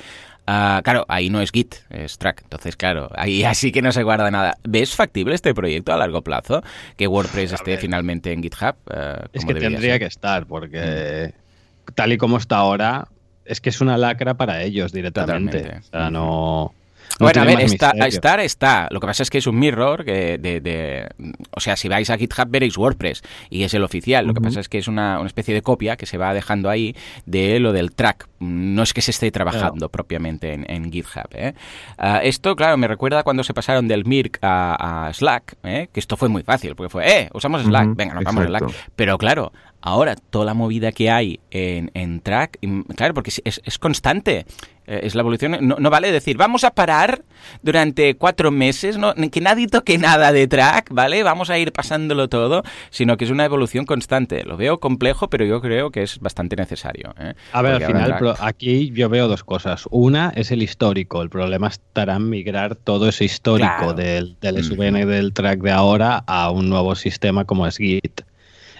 [0.48, 2.41] uh, claro, ahí no es Git, es Track.
[2.43, 4.58] Entonces, claro, ahí así que no se guarda nada.
[4.67, 6.63] ¿Ves factible este proyecto a largo plazo?
[6.98, 8.76] Que WordPress esté finalmente en GitHub.
[8.89, 11.93] Uh, es que tendría que estar, porque mm.
[11.93, 13.08] tal y como está ahora,
[13.46, 15.78] es que es una lacra para ellos directamente.
[15.80, 16.74] O sea, no
[17.20, 18.88] bueno, a ver, está, estar está.
[18.91, 21.08] Lo que pasa es que es un mirror que de,
[21.52, 24.26] O sea, si vais a GitHub veréis WordPress y es el oficial.
[24.28, 26.96] Lo que pasa es que es una, especie de copia que se va dejando ahí
[27.26, 28.28] de lo del track.
[28.39, 31.30] No es que se esté trabajando propiamente en, GitHub.
[31.34, 31.54] ¿eh?
[31.98, 35.89] Ah, esto, claro, me recuerda cuando se pasaron del Mirk a, Slack, ¿eh?
[35.91, 38.63] que esto fue muy fácil, porque fue, eh, usamos Slack, venga, nos vamos a Slack.
[38.96, 42.60] Pero claro, Ahora, toda la movida que hay en, en track,
[42.96, 44.46] claro, porque es, es constante.
[44.88, 45.58] Eh, es la evolución.
[45.62, 47.24] No, vale decir, vamos a parar
[47.62, 51.24] durante cuatro meses, no, que nadie toque nada de track, ¿vale?
[51.24, 54.44] Vamos a ir pasándolo todo, sino que es una evolución constante.
[54.46, 57.13] Lo veo complejo, pero yo creo que es bastante necesario.
[57.20, 57.34] ¿eh?
[57.52, 59.88] A ver, al final, aquí yo veo dos cosas.
[59.92, 61.22] Una es el histórico.
[61.22, 66.24] El problema estará en migrar todo ese histórico del, del SVN del track de ahora
[66.28, 68.22] a un nuevo sistema como es Git.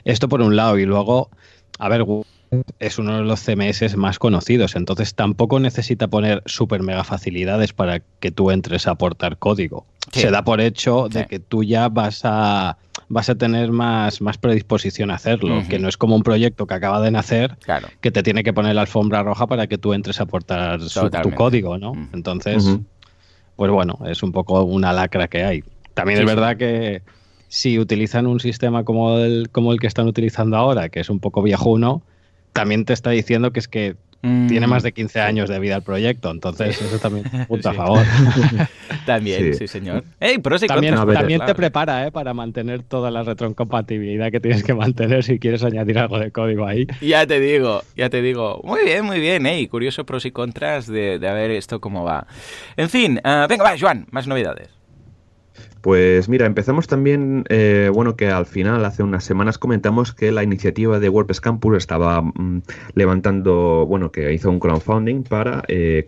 [0.08, 1.30] Esto por un lado, y luego,
[1.80, 2.06] a ver,
[2.80, 8.00] es uno de los CMS más conocidos, entonces tampoco necesita poner super mega facilidades para
[8.00, 9.86] que tú entres a aportar código.
[10.14, 12.78] Se da por hecho de que tú ya vas a
[13.10, 16.74] vas a tener más, más predisposición a hacerlo, que no es como un proyecto que
[16.74, 17.58] acaba de nacer,
[18.02, 20.80] que te tiene que poner la alfombra roja para que tú entres a aportar
[21.22, 21.94] tu código, ¿no?
[22.14, 22.78] Entonces,
[23.56, 25.64] pues bueno, es un poco una lacra que hay.
[25.94, 27.02] También es verdad que
[27.48, 31.20] si utilizan un sistema como el, como el que están utilizando ahora, que es un
[31.20, 32.02] poco viejuno,
[32.54, 35.76] también te está diciendo que es que tiene más de 15 mm, años de vida
[35.76, 38.04] el proyecto, entonces eso también punto a favor.
[39.06, 40.04] también, sí, señor.
[40.68, 42.12] también, también te prepara ¿eh?
[42.12, 46.66] para mantener toda la retrocompatibilidad que tienes que mantener si quieres añadir algo de código
[46.66, 46.88] ahí.
[47.00, 48.60] Ya te digo, ya te digo.
[48.64, 49.46] Muy bien, muy bien.
[49.46, 52.28] Hey, curioso pros y contras de, de ver esto cómo va.
[52.76, 54.77] En fin, uh, venga, va, Joan, más novedades.
[55.82, 60.44] Pues mira, empezamos también, eh, bueno, que al final, hace unas semanas comentamos que la
[60.44, 62.62] iniciativa de WordPress Campus estaba mm,
[62.96, 66.08] levantando, bueno, que hizo un crowdfunding para, eh,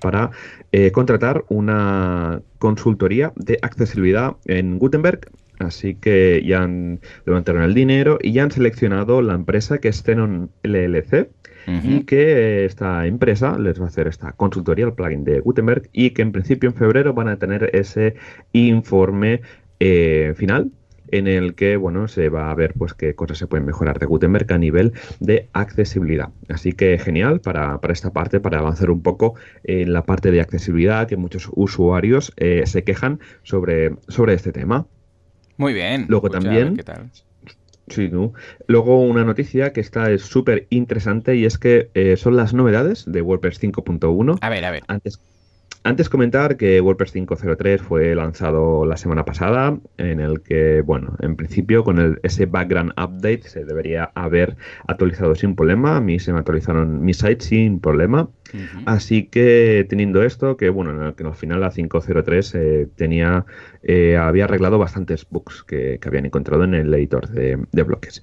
[0.00, 0.30] para
[0.72, 5.20] eh, contratar una consultoría de accesibilidad en Gutenberg.
[5.58, 10.02] Así que ya han levantaron el dinero y ya han seleccionado la empresa que es
[10.02, 11.28] Xenon LLC
[11.66, 16.10] y que esta empresa les va a hacer esta consultoría, el plugin de Gutenberg, y
[16.10, 18.16] que en principio en febrero van a tener ese
[18.52, 19.42] informe
[19.78, 20.70] eh, final
[21.12, 24.06] en el que bueno se va a ver pues qué cosas se pueden mejorar de
[24.06, 26.30] Gutenberg a nivel de accesibilidad.
[26.48, 31.08] Así que genial para, esta parte, para avanzar un poco en la parte de accesibilidad
[31.08, 34.86] que muchos usuarios eh, se quejan sobre, sobre este tema.
[35.56, 36.06] Muy bien.
[36.08, 37.10] Luego también ¿qué tal?
[37.90, 38.32] Sí, ¿no?
[38.68, 43.04] Luego una noticia que está es súper interesante y es que eh, son las novedades
[43.06, 44.38] de WordPress 5.1.
[44.40, 44.82] A ver, a ver.
[44.86, 45.20] Antes,
[45.82, 51.36] antes comentar que WordPress 5.03 fue lanzado la semana pasada, en el que, bueno, en
[51.36, 55.96] principio con el, ese background update se debería haber actualizado sin problema.
[55.96, 58.28] A mí se me actualizaron mis sites sin problema.
[58.84, 63.46] Así que teniendo esto, que bueno, que al final la 503 eh, tenía,
[63.82, 68.22] eh, había arreglado bastantes bugs que, habían encontrado en el editor de, bloques.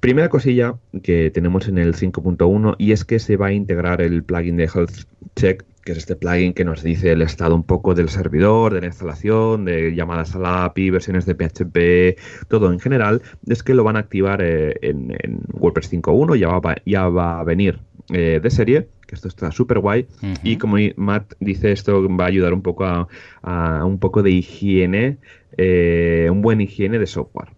[0.00, 4.24] Primera cosilla que tenemos en el 5.1 y es que se va a integrar el
[4.24, 5.04] plugin de Health
[5.36, 8.80] Check que es este plugin que nos dice el estado un poco del servidor, de
[8.80, 13.74] la instalación, de llamadas a la API, versiones de PHP, todo en general, es que
[13.74, 15.16] lo van a activar eh, en,
[15.52, 20.06] WordPress 5.1, ya va, ya va a venir de serie que esto está súper guay.
[20.44, 25.18] Y como Matt dice, esto va a ayudar un poco a, un poco de higiene,
[25.56, 27.48] eh, un buen higiene de software.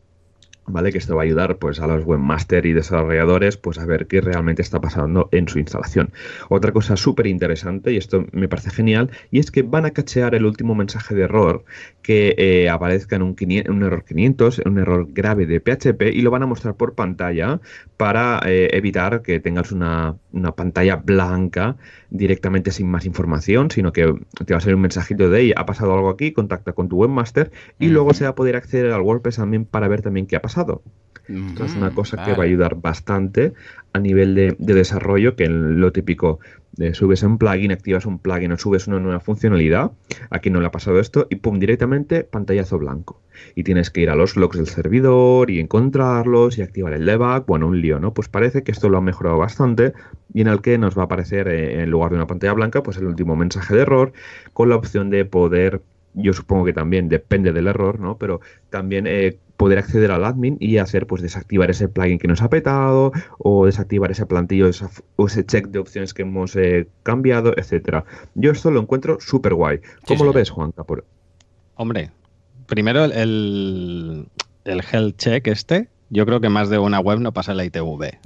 [0.67, 0.93] ¿Vale?
[0.93, 4.21] Que esto va a ayudar pues a los webmasters y desarrolladores pues a ver qué
[4.21, 6.13] realmente está pasando en su instalación.
[6.49, 10.35] Otra cosa súper interesante y esto me parece genial y es que van a cachear
[10.35, 11.65] el último mensaje de error
[12.03, 16.43] que eh, aparezca en un, error 500, un error grave de PHP y lo van
[16.43, 17.61] a mostrar por pantalla
[17.97, 21.77] para eh, evitar que tengas una, una pantalla blanca
[22.13, 25.65] directamente sin más información, sino que te va a salir un mensajito de, ahí ha
[25.65, 29.01] pasado algo aquí, contacta con tu webmaster y luego se va a poder acceder al
[29.01, 30.83] WordPress también para ver también qué ha pasado.
[31.29, 33.53] Esto es una cosa que va a ayudar bastante
[33.93, 36.41] a nivel de, desarrollo, que en lo típico
[36.73, 39.93] de subes un plugin, activas un plugin o subes una nueva funcionalidad,
[40.31, 43.21] aquí no le ha pasado esto y pum, directamente pantallazo blanco.
[43.55, 47.45] Y tienes que ir a los logs del servidor y encontrarlos y activar el debug,
[47.47, 48.15] bueno, un lío, ¿no?
[48.15, 49.93] Pues parece que esto lo ha mejorado bastante
[50.33, 52.83] y en el que nos va a aparecer eh, en lugar de una pantalla blanca,
[52.83, 54.13] pues el último mensaje de error
[54.53, 55.83] con la opción de poder
[56.15, 58.19] yo supongo que también depende del error, ¿no?
[58.19, 62.43] Pero también eh, poder acceder al admin y hacer, pues, desactivar ese plugin que nos
[62.43, 64.69] ha petado o desactivar ese plantillo
[65.15, 68.05] o ese check de opciones que hemos eh, cambiado, etcétera.
[68.35, 69.79] Yo esto lo encuentro súper guay.
[70.05, 71.05] ¿Cómo lo ves, Juan Capur?
[71.77, 72.11] Hombre,
[72.67, 74.27] primero el,
[74.65, 78.19] el health check este yo creo que más de una web no pasa la ITV.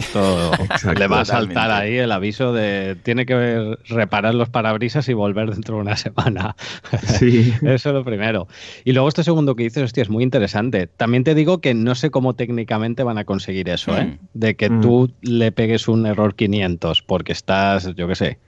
[0.99, 5.53] le va a saltar ahí el aviso de tiene que reparar los parabrisas y volver
[5.53, 6.57] dentro de una semana.
[7.05, 7.55] Sí.
[7.63, 8.49] Eso es lo primero.
[8.85, 10.89] Y luego este segundo que dices, hostia, es muy interesante.
[10.89, 14.05] También te digo que no sé cómo técnicamente van a conseguir eso, ¿eh?
[14.05, 14.19] Mm.
[14.35, 14.81] De que mm.
[14.81, 18.39] tú le pegues un error 500 porque estás, yo qué sé,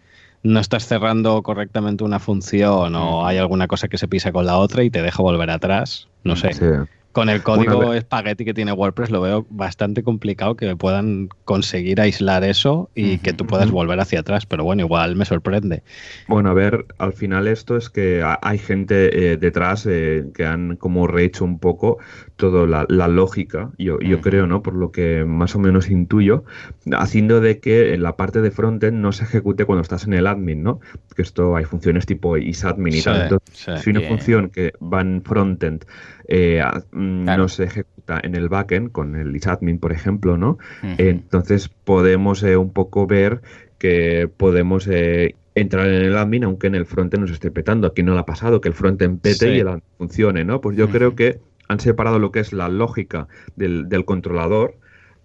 [0.42, 3.26] no estás cerrando correctamente una función o mm.
[3.26, 6.08] hay alguna cosa que se pisa con la otra y te deja volver atrás.
[6.24, 6.52] No sé.
[6.54, 6.64] Sí.
[7.12, 12.44] Con el código espagueti que tiene WordPress lo veo bastante complicado que puedan conseguir aislar
[12.44, 15.82] eso y que tú puedas volver hacia atrás, pero bueno, igual me sorprende.
[16.28, 20.76] Bueno, a ver, al final esto es que hay gente eh, detrás eh, que han
[20.76, 21.98] como rehecho un poco
[22.38, 24.62] toda la, lógica, yo, yo creo, ¿no?
[24.62, 26.44] Por lo que más o menos intuyo,
[26.92, 30.26] haciendo de que en la parte de frontend no se ejecute cuando estás en el
[30.26, 30.80] admin, ¿no?
[31.16, 33.40] Que esto hay funciones tipo isadmin y tal.
[33.50, 35.84] si una función que va en frontend
[36.28, 40.58] eh, mm, no se ejecuta en el backend con el isadmin, por ejemplo, ¿no?
[40.96, 43.42] Entonces podemos eh, un poco ver
[43.78, 47.88] que podemos eh, entrar en el admin aunque en el frontend nos esté petando.
[47.88, 50.60] Aquí no lo ha pasado, que el frontend pete y el admin funcione, ¿no?
[50.60, 54.74] Pues yo creo que han separado lo que es la lógica del, del controlador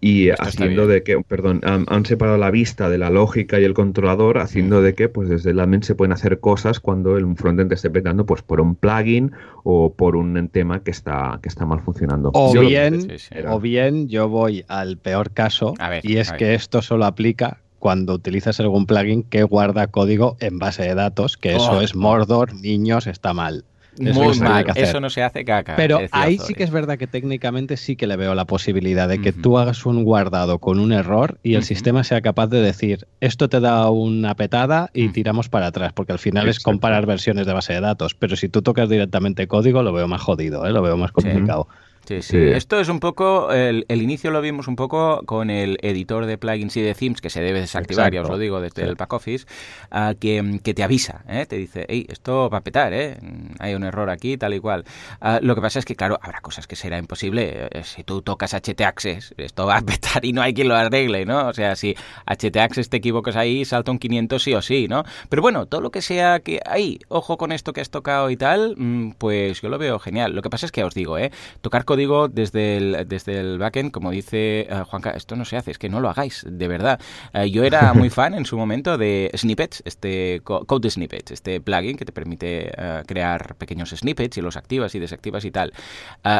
[0.03, 4.37] y haciendo de que, perdón, han, separado la vista de la lógica y el controlador,
[4.37, 7.89] haciendo de que pues desde el admin se pueden hacer cosas cuando el frontend esté
[7.89, 9.31] petando pues por un plugin
[9.63, 12.31] o por un tema que está, que está mal funcionando.
[12.33, 13.07] O bien,
[13.47, 18.59] o bien yo voy al peor caso y es que esto solo aplica cuando utilizas
[18.59, 21.81] algún plugin que guarda código en base de datos, que eso oh.
[21.81, 23.63] es Mordor, niños, está mal.
[23.99, 25.75] Eso mal, eso no se hace caca.
[25.75, 29.21] Pero ahí sí que es verdad que técnicamente sí que le veo la posibilidad de
[29.21, 33.07] que tú hagas un guardado con un error y el sistema sea capaz de decir,
[33.21, 37.45] esto te da una petada y tiramos para atrás, porque al final es comparar versiones
[37.45, 38.15] de base de datos.
[38.15, 40.71] Pero si tú tocas directamente código, lo veo más jodido, ¿eh?
[40.71, 41.67] lo veo más complicado.
[41.69, 46.25] Sí, sí, Esto es un poco, el, inicio lo vimos un poco con el editor
[46.25, 48.95] de plugins y de themes que se debe desactivar, ya os lo digo, desde el
[48.95, 49.45] back office,
[49.91, 51.45] ah, que, te avisa, ¿eh?
[51.45, 53.17] te dice, hey, esto va a petar, ¿eh?
[53.59, 54.83] hay un error aquí, tal y cual.
[55.21, 57.67] Ah, lo que pasa es que, claro, habrá cosas que será imposible.
[57.71, 61.25] Eh, si tú tocas HT-Access, esto va a petar y no hay quien lo arregle,
[61.25, 61.47] ¿no?
[61.47, 65.03] O sea, si HT-Access te equivocas ahí, salta un 500 sí o sí, ¿no?
[65.29, 68.37] Pero bueno, todo lo que sea que, ay, ojo con esto que has tocado y
[68.37, 70.33] tal, mm, pues yo lo veo genial.
[70.33, 71.31] Lo que pasa es que os digo, ¿eh?
[71.61, 75.69] Tocar código desde el, desde el backend, como dice uh, Juanca, esto no se hace,
[75.69, 76.99] es que no lo hagáis, de verdad.
[77.33, 81.95] Eh, yo era muy fan en su momento de Snippets, este Code Snippets, este plugin
[81.95, 85.71] que te permite eh, crear pequeños snippets y los activas y desactivas y tal.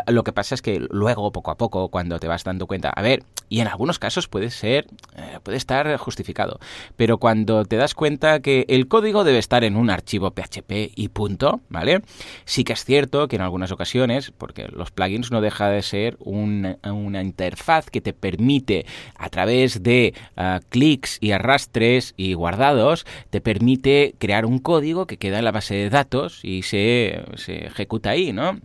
[0.08, 3.04] lo que pasa es que luego, poco a poco, cuando te vas dando cuenta, a
[3.04, 4.88] ver, y en algunos casos puede ser,
[5.44, 6.60] puede estar justificado,
[6.96, 11.10] pero cuando te das cuenta que el código debe estar en un archivo PHP y
[11.10, 12.02] punto, ¿vale?
[12.46, 16.17] Sí que es cierto que en algunas ocasiones, porque los plugins no dejan de ser
[16.19, 16.77] una,
[17.21, 24.15] interfaz que te permite, a través de ah, clics y arrastres y guardados, te permite
[24.17, 28.34] crear un código que queda en la base de datos y se, se ejecuta ahí,
[28.34, 28.60] ¿no?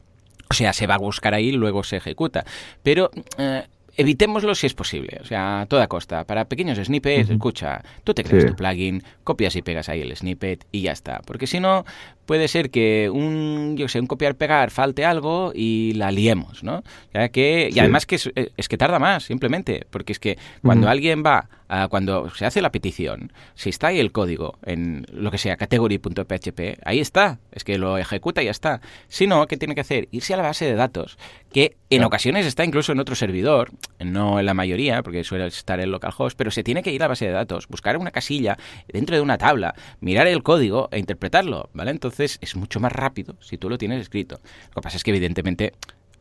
[0.51, 2.45] O sea, se va a buscar ahí luego se ejecuta.
[2.83, 3.65] Pero eh,
[3.99, 6.25] evitémoslo si es posible, o sea, a toda costa.
[6.25, 10.65] Para pequeños snippets, escucha, tú te creas tu plugin, copias y pegas ahí el snippet
[10.71, 11.21] y ya está.
[11.27, 11.85] Porque si no,
[12.25, 16.85] puede ser que un, yo sé, un copiar-pegar falte algo y la liemos, ¿no?
[17.13, 21.25] Ya que, y además que es, que tarda más, simplemente, porque es que cuando alguien
[21.27, 25.39] va, a, cuando se hace la petición, si está ahí el código en lo que
[25.39, 28.81] sea, category.php, ahí está, es que lo ejecuta y ya está.
[29.09, 30.09] Si no, ¿qué tiene que hacer?
[30.11, 31.19] Irse a la base de datos,
[31.53, 35.81] que en ocasiones está incluso en otro servidor, no en la mayoría, porque suele estar
[35.81, 38.57] en localhost, pero se tiene que ir a la base de datos, buscar una casilla
[38.89, 41.91] dentro de una tabla, mirar el código e interpretarlo, ¿vale?
[41.91, 44.41] Entonces es mucho más rápido si tú lo tienes escrito.
[44.69, 45.73] Lo que pasa es que evidentemente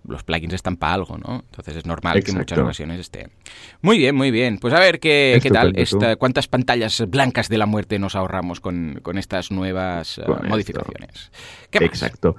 [0.07, 1.43] los plugins están para algo, ¿no?
[1.45, 3.29] Entonces es normal que en muchas ocasiones esté.
[3.81, 4.57] Muy bien, muy bien.
[4.57, 8.59] Pues a ver qué, qué tal, esta, cuántas pantallas blancas de la muerte nos ahorramos
[8.59, 11.31] con, estas nuevas eh, modificaciones.
[11.69, 12.35] ¿Qué Exacto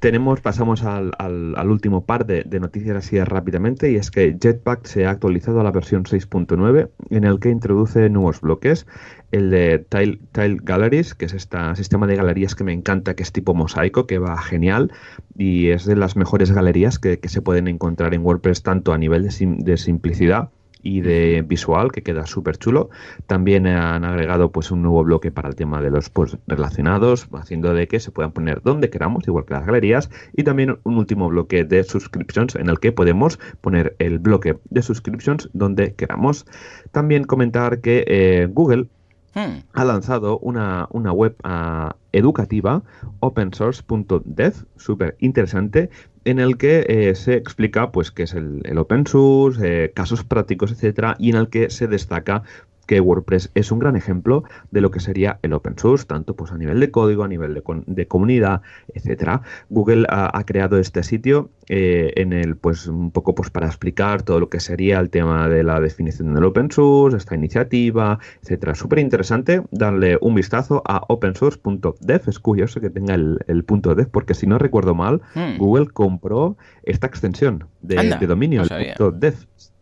[0.00, 5.06] tenemos, pasamos al, al, último par de, noticias así rápidamente y es que Jetpack se
[5.06, 8.86] ha actualizado a la versión 6.9 en el que introduce nuevos bloques,
[9.32, 13.22] el de Tile, Tile Galleries, que es este sistema de galerías que me encanta, que
[13.22, 14.92] es tipo mosaico, que va genial
[15.36, 19.26] y es de las mejores galerías que, se pueden encontrar en WordPress tanto a nivel
[19.28, 20.50] de, de simplicidad
[20.86, 22.90] y de visual que queda súper chulo.
[23.26, 27.74] También han agregado pues un nuevo bloque para el tema de los posts relacionados, haciendo
[27.74, 31.28] de que se puedan poner donde queramos, igual que las galerías, y también un último
[31.28, 36.46] bloque de subscriptions en el que podemos poner el bloque de subscriptions donde queramos.
[36.92, 38.86] También comentar que eh, Google
[39.34, 39.64] hmm.
[39.72, 42.82] ha lanzado una, una web ah, educativa,
[43.20, 45.90] opensource.dev, súper interesante,
[46.26, 50.72] en el que eh, se explica pues qué es el, open source, eh, casos prácticos,
[50.72, 52.42] etcétera, y en el que se destaca
[52.86, 56.52] que WordPress es un gran ejemplo de lo que sería el open source, tanto pues
[56.52, 58.62] a nivel de código, a nivel de, comunidad,
[58.94, 59.42] etcétera.
[59.68, 64.38] Google ha, creado este sitio eh, en el, pues un poco pues para explicar todo
[64.38, 68.74] lo que sería el tema de la definición del open source, esta iniciativa, etcétera.
[68.74, 72.22] Súper interesante darle un vistazo a opensource.dev.
[72.28, 75.58] Es curioso que tenga el, punto dev, porque si no recuerdo mal, hmm.
[75.58, 79.34] Google compró esta extensión de, dominio, el punto dev.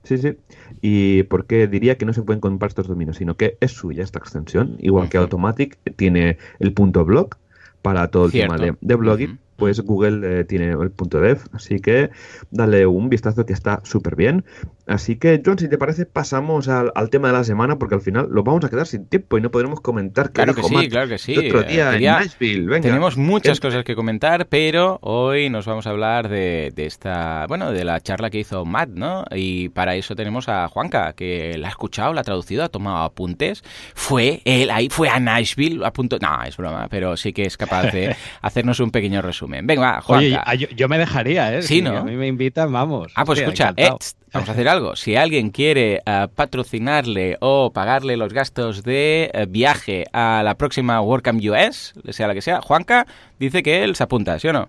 [0.04, 0.36] Sí, sí.
[0.80, 3.16] ¿Y por qué diría que no se pueden comprar estos dominios?
[3.16, 4.76] Sino que es suya esta extensión.
[4.78, 7.36] Igual que Automatic tiene el punto blog
[7.82, 12.10] para todo el tema de, blogging pues Google eh, tiene el punto dev, así que
[12.50, 14.44] dale un vistazo que está súper bien.
[14.86, 18.28] Así que, John, si te parece, pasamos al, tema de la semana, porque al final
[18.30, 20.30] lo vamos a quedar sin tiempo y no podremos comentar.
[20.32, 21.36] Claro que sí, claro que sí.
[21.38, 22.88] Otro día en Nashville, venga.
[22.88, 27.84] Tenemos muchas cosas que comentar, pero hoy nos vamos a hablar de, esta, bueno, de
[27.84, 29.24] la charla que hizo Matt, ¿no?
[29.34, 33.04] Y para eso tenemos a Juanca, que la ha escuchado, la ha traducido, ha tomado
[33.04, 33.64] apuntes.
[33.94, 36.18] Fue él ahí, fue a Nashville, a punto.
[36.20, 39.66] No, es broma, pero sí que es capaz de hacernos un pequeño resumen.
[39.66, 40.44] Venga, Juanca.
[40.46, 41.62] Oye, yo, me dejaría, ¿eh?
[41.62, 41.96] Sí, ¿no?
[41.96, 43.12] a mí me invitan, vamos.
[43.14, 43.90] Ah, pues escucha, eh,
[44.34, 44.96] vamos a hacer algo.
[44.96, 51.00] Si alguien quiere eh, patrocinarle o pagarle los gastos de eh, viaje a la próxima
[51.00, 53.06] WordCamp US, sea la que sea, Juanca
[53.38, 54.68] dice que él se apunta, ¿sí o no?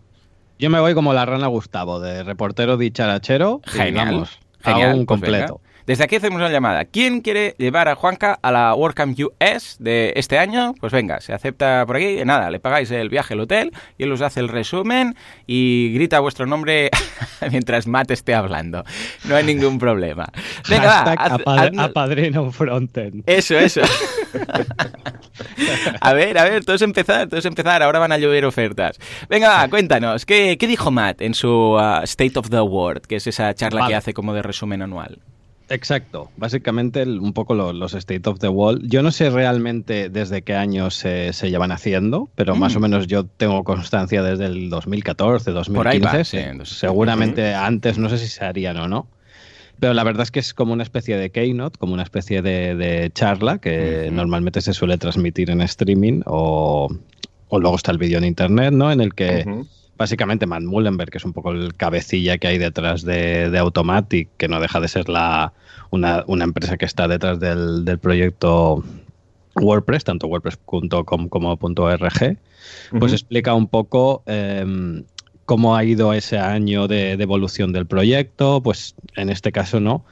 [0.58, 3.60] Yo me voy como la rana Gustavo, de reportero dicharachero.
[3.66, 4.28] Genial.
[4.64, 5.60] genial, un pues completo.
[5.86, 6.86] Desde aquí hacemos una llamada.
[6.86, 10.74] ¿Quién quiere llevar a Juanca a la WordCamp US de este año?
[10.80, 12.26] Pues venga, se acepta por aquí.
[12.26, 15.16] Nada, le pagáis el viaje al hotel y él os hace el resumen
[15.46, 16.90] y grita vuestro nombre
[17.52, 18.84] mientras Matt esté hablando.
[19.26, 20.28] No hay ningún problema.
[20.68, 23.24] Venga, va, un frontend.
[23.28, 23.82] Eso, eso.
[26.02, 27.84] a ver, a ver, todos empezar, todos empezar.
[27.84, 28.98] Ahora van a llover ofertas.
[29.30, 33.54] Venga, cuéntanos, ¿qué, dijo Matt en su uh, State of the World, que es esa
[33.54, 35.20] charla que hace como de resumen anual?
[35.70, 38.88] Exacto, básicamente un poco los, State of the Wall.
[38.88, 42.82] Yo no sé realmente desde qué años se, llevan haciendo, pero más o mm.
[42.84, 46.66] menos yo tengo constancia desde el 2014, 2015.
[46.66, 49.08] Seguramente antes, no sé si se harían o no.
[49.80, 53.12] Pero la verdad es que es como una especie de keynote, como una especie de,
[53.14, 56.90] charla que normalmente se suele transmitir en streaming o,
[57.52, 58.92] luego está el vídeo en internet, ¿no?
[58.92, 59.46] En el que
[59.98, 64.48] básicamente Matt Mullenberg, que es un poco el cabecilla que hay detrás de, Automatic, que
[64.48, 65.54] no deja de ser la,
[65.92, 68.84] una, empresa que está detrás del, proyecto
[69.56, 72.38] WordPress, tanto WordPress.com como .org,
[73.00, 75.04] pues explica un poco em,
[75.46, 80.04] cómo ha ido ese año de, evolución del proyecto, pues en este caso no.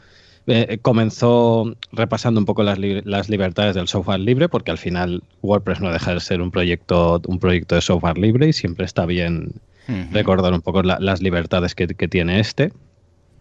[0.45, 5.79] Eh, comenzó repasando un poco las, las, libertades del software libre, porque al final WordPress
[5.79, 9.53] no deja de ser un proyecto, un proyecto de software libre y siempre está bien
[10.11, 12.71] recordar un poco las libertades que, tiene este.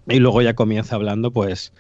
[0.09, 1.73] Y luego ya comienza hablando, pues,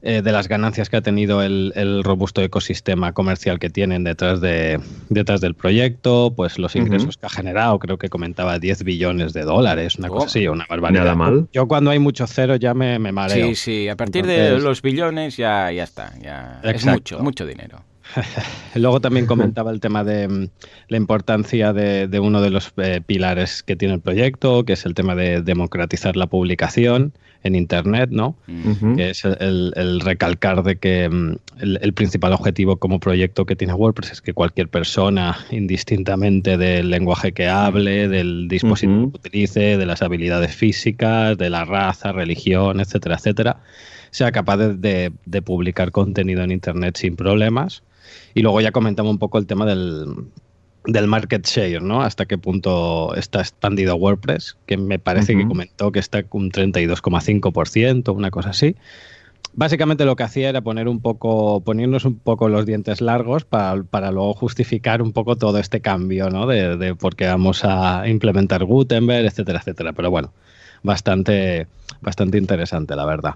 [0.00, 4.80] eh, de las ganancias que ha tenido el, robusto ecosistema comercial que tienen detrás, de,
[5.08, 9.42] detrás del proyecto, pues los ingresos que ha generado, creo que comentaba 10 billones de
[9.42, 10.26] dólares, una cosa oh.
[10.26, 11.02] así, una barbaridad.
[11.02, 11.48] Nada mal.
[11.52, 13.48] Yo cuando hay mucho cero ya me, me mareo.
[13.48, 17.82] Sí, sí, a partir de los billones ya, ya está, ya es mucho, mucho dinero.
[18.74, 20.48] Luego también comentaba el tema de mm,
[20.88, 24.94] la importancia de, uno de los eh, pilares que tiene el proyecto, que es el
[24.94, 27.12] tema de democratizar la publicación
[27.44, 28.36] en Internet, ¿no?
[28.96, 34.12] Que es el, recalcar de que mm, el, principal objetivo como proyecto que tiene WordPress
[34.12, 40.02] es que cualquier persona, indistintamente del lenguaje que hable, del dispositivo que utilice, de las
[40.02, 43.60] habilidades físicas, de la raza, religión, etcétera, etcétera,
[44.10, 47.82] sea capaz de publicar contenido en Internet sin problemas
[48.34, 50.28] y luego ya comentamos un poco el tema del,
[51.06, 52.02] market share, ¿no?
[52.02, 58.14] Hasta qué punto está expandido WordPress, que me parece que comentó que está un 32,5%,
[58.14, 58.76] una cosa así.
[59.54, 63.82] Básicamente lo que hacía era poner un poco, ponernos un poco los dientes largos para,
[63.82, 66.46] para luego justificar un poco todo este cambio, ¿no?
[66.46, 69.92] De, de por qué vamos a implementar Gutenberg, etcétera, etcétera.
[69.92, 70.32] Pero bueno,
[70.82, 71.66] bastante,
[72.00, 73.34] bastante interesante, la verdad.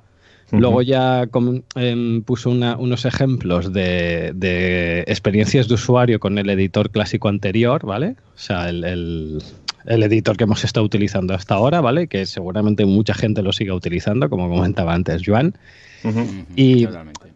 [0.53, 1.29] Luego ya
[1.77, 8.17] em, puso unos ejemplos de, experiencias de usuario con el editor clásico anterior, ¿vale?
[8.35, 9.43] O sea, el,
[9.87, 12.07] editor que hemos estado utilizando hasta ahora, ¿vale?
[12.07, 15.57] Que seguramente mucha gente lo siga utilizando, como comentaba antes Joan.
[16.57, 16.87] Y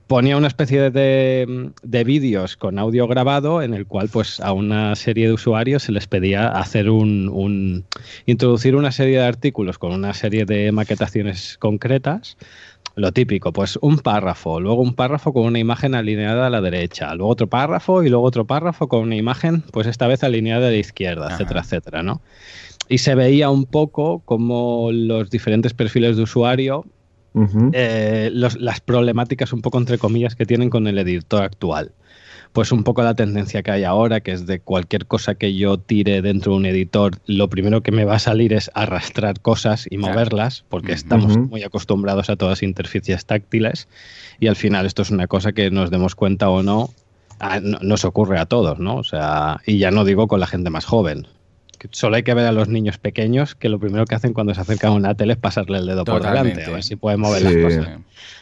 [0.07, 4.95] ponía una especie de, de vídeos con audio grabado en el cual pues a una
[4.95, 7.85] serie de usuarios se les pedía hacer un, un
[8.27, 12.37] introducir una serie de artículos con una serie de maquetaciones concretas
[12.97, 17.15] lo típico, pues un párrafo, luego un párrafo con una imagen alineada a la derecha,
[17.15, 20.71] luego otro párrafo y luego otro párrafo con una imagen, pues esta vez alineada a
[20.71, 22.23] la izquierda, etcétera, etcétera, ¿no?
[22.89, 26.87] Y se veía un poco como los diferentes perfiles de usuario,
[27.73, 31.93] eh, las problemáticas un poco entre comillas que tienen con el editor actual
[32.53, 35.79] pues un poco la tendencia que hay ahora, que es de cualquier cosa que yo
[35.79, 39.87] tire dentro de un editor, lo primero que me va a salir es arrastrar cosas
[39.91, 43.89] y moverlas, porque estamos muy acostumbrados a todas las interfaces táctiles
[44.41, 46.91] y al final esto es una cosa que nos demos cuenta o no,
[47.83, 48.97] nos ocurre a todos, ¿no?
[48.97, 51.27] O sea, y ya no digo con la gente más joven.
[51.91, 54.61] Solo hay que ver a los niños pequeños que lo primero que hacen cuando se
[54.61, 57.43] acercan a una tele es pasarle el dedo por delante, a ver si pueden mover
[57.43, 57.99] las cosas.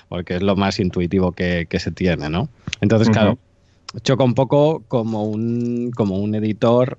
[0.08, 2.48] Porque es lo más intuitivo que, se tiene, ¿no?
[2.80, 3.38] Entonces, claro,
[4.02, 6.98] choca un poco como un, como un editor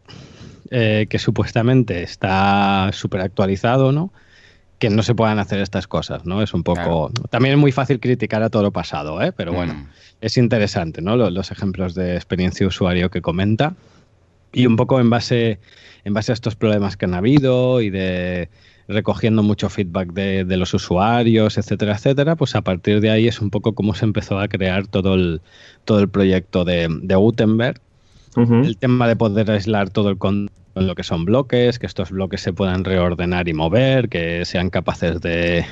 [0.72, 4.12] eh, que supuestamente está súper actualizado, ¿no?
[4.80, 6.42] Que no se puedan hacer estas cosas, ¿no?
[6.42, 7.12] Es un poco...
[7.30, 9.32] También es muy fácil criticar a todo lo pasado, ¿eh?
[9.32, 9.88] Pero bueno, mm.
[10.22, 11.16] es interesante, ¿no?
[11.16, 13.76] Los, los, ejemplos de experiencia de usuario que comenta.
[14.52, 15.60] Y un poco en base,
[16.04, 18.50] en base a estos problemas que han habido y de
[18.88, 23.50] recogiendo mucho feedback de, los usuarios, etcétera, etcétera, pues a partir de ahí es un
[23.50, 25.42] poco cómo se empezó a crear todo el,
[25.86, 27.82] todo el proyecto de, Gutenberg.
[28.36, 32.42] El tema de poder aislar todo el con lo que son bloques, que estos bloques
[32.42, 35.66] se puedan reordenar y mover, que sean capaces de,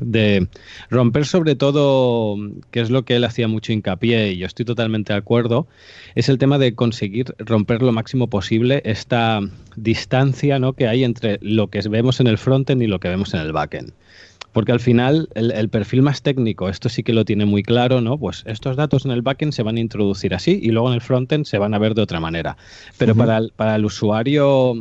[0.00, 0.48] de
[0.88, 2.36] romper sobre todo,
[2.70, 5.66] que es lo que él hacía mucho hincapié y yo estoy totalmente de acuerdo,
[6.14, 9.40] es el tema de conseguir romper lo máximo posible esta
[9.76, 10.72] distancia ¿no?
[10.74, 13.52] que hay entre lo que vemos en el frontend y lo que vemos en el
[13.52, 13.92] backend.
[14.52, 18.18] Porque al final el, perfil más técnico, esto sí que lo tiene muy claro, ¿no?
[18.18, 21.00] Pues estos datos en el backend se van a introducir así y luego en el
[21.00, 22.56] frontend se van a ver de otra manera.
[22.98, 24.74] Pero para, el, para el usuario,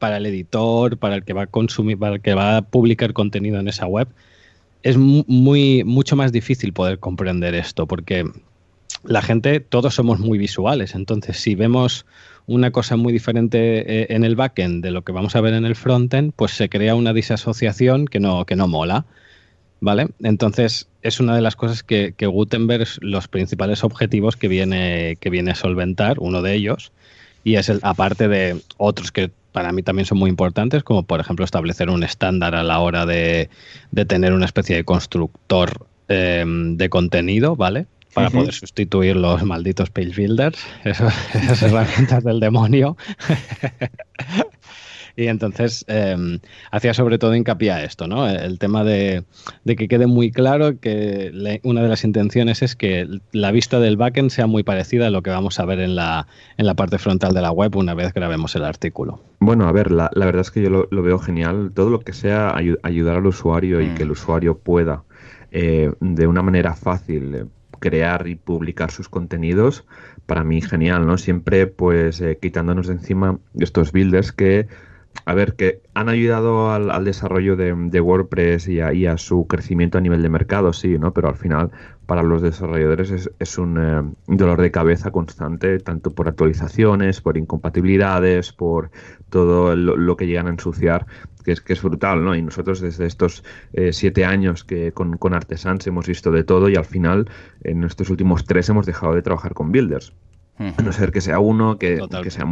[0.00, 3.12] para el editor, para el que va a consumir, para el que va a publicar
[3.12, 4.08] contenido en esa web,
[4.82, 8.24] es muy, mucho más difícil poder comprender esto, porque
[9.04, 10.94] la gente, todos somos muy visuales.
[10.94, 12.06] Entonces, si vemos
[12.46, 15.64] una cosa muy diferente eh, en el backend de lo que vamos a ver en
[15.64, 19.06] el frontend, pues se crea una disasociación que no, que no mola.
[19.80, 20.10] ¿Vale?
[20.22, 25.28] Entonces, es una de las cosas que, que, Gutenberg, los principales objetivos que viene, que
[25.28, 26.92] viene a solventar, uno de ellos,
[27.42, 31.20] y es el, aparte de otros que para mí también son muy importantes, como por
[31.20, 33.50] ejemplo establecer un estándar a la hora de,
[34.08, 37.86] tener una especie de constructor eh, de contenido, ¿vale?
[38.14, 42.96] Para poder sustituir los malditos page builders, esas herramientas del demonio.
[45.16, 46.40] Y entonces em,
[46.70, 48.28] hacía sobre todo hincapié a esto, ¿no?
[48.28, 49.24] El tema de,
[49.64, 54.30] que quede muy claro que una de las intenciones es que la vista del backend
[54.30, 57.34] sea muy parecida a lo que vamos a ver en la, en la parte frontal
[57.34, 59.20] de la web una vez grabemos el artículo.
[59.40, 61.72] Bueno, a ver, la, verdad es que yo lo, veo genial.
[61.74, 64.12] Todo lo que sea ayudar al usuario y que el mm.
[64.12, 65.02] usuario pueda
[65.50, 67.44] eh, de una manera fácil eh,
[67.78, 69.84] crear y publicar sus contenidos,
[70.26, 71.18] para mí genial, ¿no?
[71.18, 74.68] Siempre pues eh, quitándonos de encima estos builders que
[75.24, 80.22] a ver, que han ayudado al, desarrollo de, WordPress y a, su crecimiento a nivel
[80.22, 81.12] de mercado, sí, ¿no?
[81.12, 81.70] Pero al final,
[82.06, 88.52] para los desarrolladores es, un eh, dolor de cabeza constante, tanto por actualizaciones, por incompatibilidades,
[88.52, 88.90] por
[89.30, 91.06] todo lo, que llegan a ensuciar,
[91.44, 92.34] que es, que es brutal, ¿no?
[92.34, 93.44] Y nosotros desde estos
[93.74, 97.30] eh, siete años que con, con Artesans hemos visto de todo y al final,
[97.62, 100.12] en estos últimos tres hemos dejado de trabajar con builders.
[100.58, 102.44] A no ser que sea uno que, que sea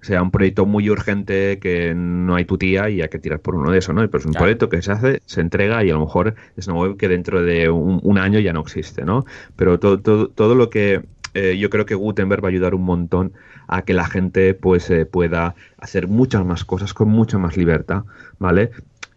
[0.00, 3.54] sea un proyecto muy urgente que no hay tu tía y hay que tirar por
[3.54, 4.06] uno de esos, ¿no?
[4.08, 6.78] Pero es un proyecto que se hace, se entrega y a lo mejor es una
[6.78, 9.24] web que dentro de un, año ya no existe, ¿no?
[9.56, 11.02] Pero todo, todo, todo lo que
[11.34, 13.32] eh, yo creo que Gutenberg va a ayudar un montón
[13.66, 18.04] a que la gente pues eh, pueda hacer muchas más cosas con mucha más libertad,
[18.38, 18.70] ¿vale?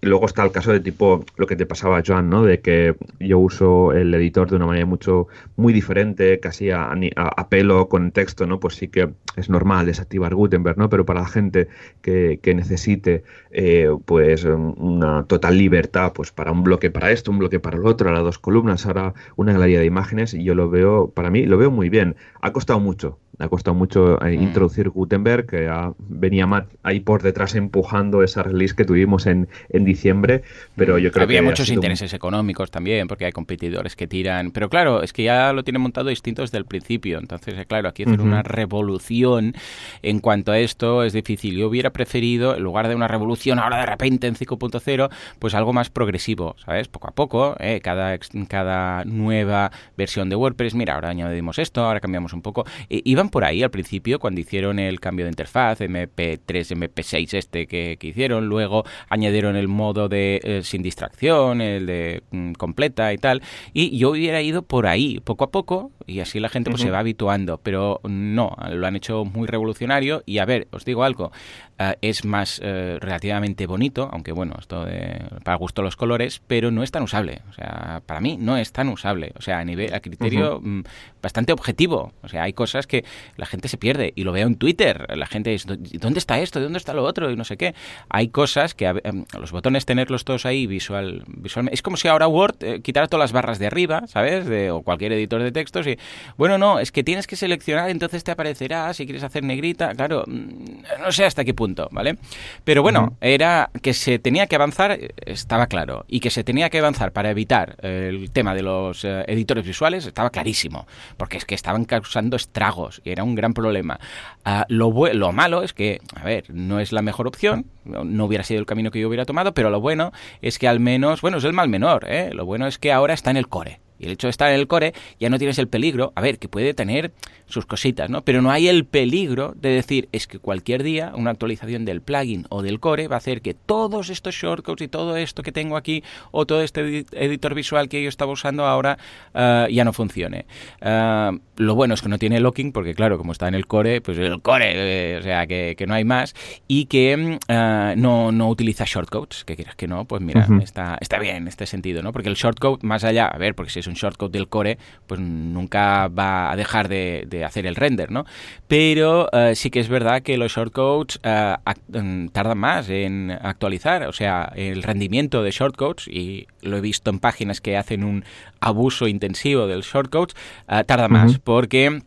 [0.05, 2.43] Luego está el caso de tipo lo que te pasaba, Joan, ¿no?
[2.43, 7.49] De que yo uso el editor de una manera mucho, muy diferente, casi a, a,
[7.49, 8.59] pelo con texto, ¿no?
[8.59, 10.89] Pues sí que es normal desactivar Gutenberg, ¿no?
[10.89, 11.67] Pero para la gente
[12.01, 17.59] que, necesite, eh, pues, una total libertad, pues para un bloque para esto, un bloque
[17.59, 21.09] para el otro, ahora dos columnas, ahora una galería de imágenes, y yo lo veo,
[21.09, 22.15] para mí, lo veo muy bien.
[22.41, 24.43] Ha costado mucho, ha costado mucho eh, mm.
[24.43, 25.69] introducir Gutenberg, que
[26.07, 30.43] venía Matt ahí por detrás empujando esa release que tuvimos en, en diciembre,
[30.75, 31.39] pero yo creo Había que...
[31.39, 34.51] Había muchos intereses económicos también, porque hay competidores que tiran...
[34.51, 37.89] Pero claro, es que ya lo tienen montado distinto desde el principio, entonces, eh, claro,
[37.89, 39.53] aquí hacer una revolución
[40.01, 41.57] en cuanto a esto es difícil.
[41.57, 45.73] Yo hubiera preferido, en lugar de una revolución ahora de repente en 5.0, pues algo
[45.73, 46.87] más progresivo, ¿sabes?
[46.87, 47.81] Poco a poco, ¿eh?
[47.81, 48.17] cada,
[48.47, 52.65] cada nueva versión de WordPress, mira, ahora añadimos esto, ahora cambiamos un poco.
[52.89, 57.97] iba por ahí al principio cuando hicieron el cambio de interfaz, MP3, MP6 este que,
[58.01, 63.41] hicieron, luego añadieron el modo de eh, sin distracción, el de mm, completa y tal,
[63.73, 66.91] y yo hubiera ido por ahí poco a poco y así la gente pues se
[66.91, 71.31] va habituando, pero no, lo han hecho muy revolucionario y a ver, os digo algo,
[71.77, 76.71] eh, es más eh, relativamente bonito, aunque bueno, esto de, para gusto los colores, pero
[76.71, 77.41] no es tan usable.
[77.49, 79.33] O sea, para mí no es tan usable.
[79.37, 80.83] O sea, a nivel, a criterio mm,
[81.21, 82.13] bastante objetivo.
[82.21, 83.03] O sea, hay cosas que
[83.35, 85.07] la gente se pierde y lo veo en Twitter.
[85.17, 85.67] La gente dice,
[85.99, 86.61] ¿dónde está esto?
[86.61, 87.29] ¿Dónde está lo otro?
[87.29, 87.75] Y no sé qué.
[88.09, 91.75] Hay cosas que em, los botones tenerlos todos ahí visual, visualmente.
[91.75, 94.45] Es como si ahora Word eh, quitara todas las barras de arriba, ¿sabes?
[94.45, 95.94] De, o cualquier editor de textos y,
[96.37, 99.93] bueno, no, es que tienes que seleccionar, entonces te aparecerá si quieres hacer negrita.
[99.93, 102.17] Claro, mm, no sé hasta qué punto ¿vale?
[102.63, 106.79] Pero bueno, era que se tenía que avanzar, estaba claro, y que se tenía que
[106.79, 110.87] avanzar para evitar el tema de los eh, editores visuales, estaba clarísimo,
[111.17, 113.99] porque es que estaban causando estragos y era un gran problema.
[114.43, 118.43] Ah, lo, lo malo es que, a ver, no es la mejor opción, no hubiera
[118.43, 121.37] sido el camino que yo hubiera tomado, pero lo bueno es que al menos, bueno,
[121.37, 122.31] es el mal menor, ¿eh?
[122.33, 123.79] Lo bueno es que ahora está en el core.
[123.99, 126.39] Y el hecho de estar en el core ya no tienes el peligro, a ver,
[126.39, 127.11] que puede tener
[127.47, 128.23] sus cositas, ¿no?
[128.23, 132.45] Pero no hay el peligro de decir, es que cualquier día una actualización del plugin
[132.49, 135.77] o del core va a hacer que todos estos shortcuts y todo esto que tengo
[135.77, 138.97] aquí o todo este editor visual que yo estaba usando ahora
[139.33, 140.45] uh, ya no funcione.
[140.81, 144.01] Uh, lo bueno es que no tiene locking porque claro, como está en el core,
[144.01, 146.35] pues el core, eh, o sea, que, que, no hay más
[146.67, 147.15] y que
[147.47, 150.63] uh, no, no utiliza shortcodes, que quieras que no, pues mira, -huh.
[150.63, 152.11] está, está bien en este sentido, ¿no?
[152.11, 154.77] Porque el shortcode, más allá, a ver, porque si es un shortcode del core,
[155.07, 158.25] pues nunca va a dejar de, de hacer el render, ¿no?
[158.67, 164.13] Pero uh, sí que es verdad que los shortcodes uh, tardan más en actualizar, o
[164.13, 168.25] sea, el rendimiento de shortcodes, y lo he visto en páginas que hacen un
[168.59, 170.36] abuso intensivo del shortcodes,
[170.67, 171.11] uh, tarda uh -huh.
[171.11, 172.01] más, porque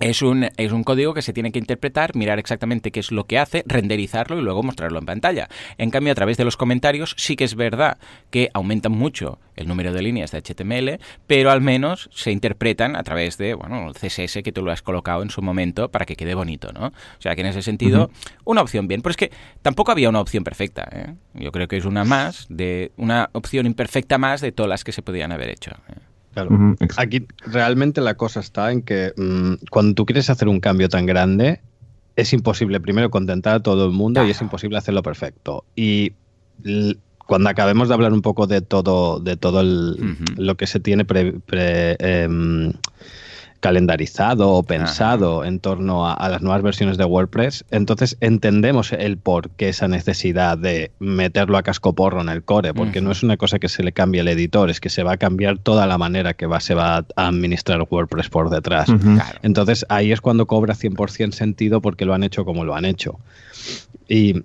[0.00, 3.24] es un, es un código que se tiene que interpretar, mirar exactamente qué es lo
[3.24, 5.48] que hace, renderizarlo y luego mostrarlo en pantalla.
[5.78, 7.98] En cambio, a través de los comentarios sí que es verdad
[8.30, 13.02] que aumentan mucho el número de líneas de HTML, pero al menos se interpretan a
[13.02, 16.14] través de, bueno, el CSS que tú lo has colocado en su momento para que
[16.16, 16.88] quede bonito, ¿no?
[16.88, 18.40] O sea que en ese sentido, uh -huh.
[18.44, 19.00] una opción bien.
[19.00, 19.32] Pero es que
[19.62, 21.14] tampoco había una opción perfecta, ¿eh?
[21.34, 24.92] Yo creo que es una más, de una opción imperfecta más de todas las que
[24.92, 25.70] se podían haber hecho.
[25.88, 26.15] ¿eh?
[26.36, 26.50] Claro.
[26.50, 26.94] Uh -huh.
[26.98, 31.06] Aquí realmente la cosa está en que mmm, cuando tú quieres hacer un cambio tan
[31.06, 31.60] grande,
[32.14, 34.28] es imposible primero contentar a todo el mundo claro.
[34.28, 35.64] y es imposible hacerlo perfecto.
[35.74, 36.12] Y
[37.26, 40.36] cuando acabemos de hablar un poco de todo, de todo el, uh -huh.
[40.36, 42.28] lo que se tiene pre, pre, eh,
[43.60, 45.48] calendarizado o pensado Ajá.
[45.48, 49.88] en torno a, a, las nuevas versiones de WordPress, entonces entendemos el por qué esa
[49.88, 53.82] necesidad de meterlo a cascoporro en el core, porque no es una cosa que se
[53.82, 56.60] le cambie al editor, es que se va a cambiar toda la manera que va,
[56.60, 58.88] se va a administrar WordPress por detrás.
[58.88, 59.14] Uh -huh.
[59.14, 59.38] claro.
[59.42, 63.18] Entonces ahí es cuando cobra 100% sentido porque lo han hecho como lo han hecho.
[64.08, 64.42] Y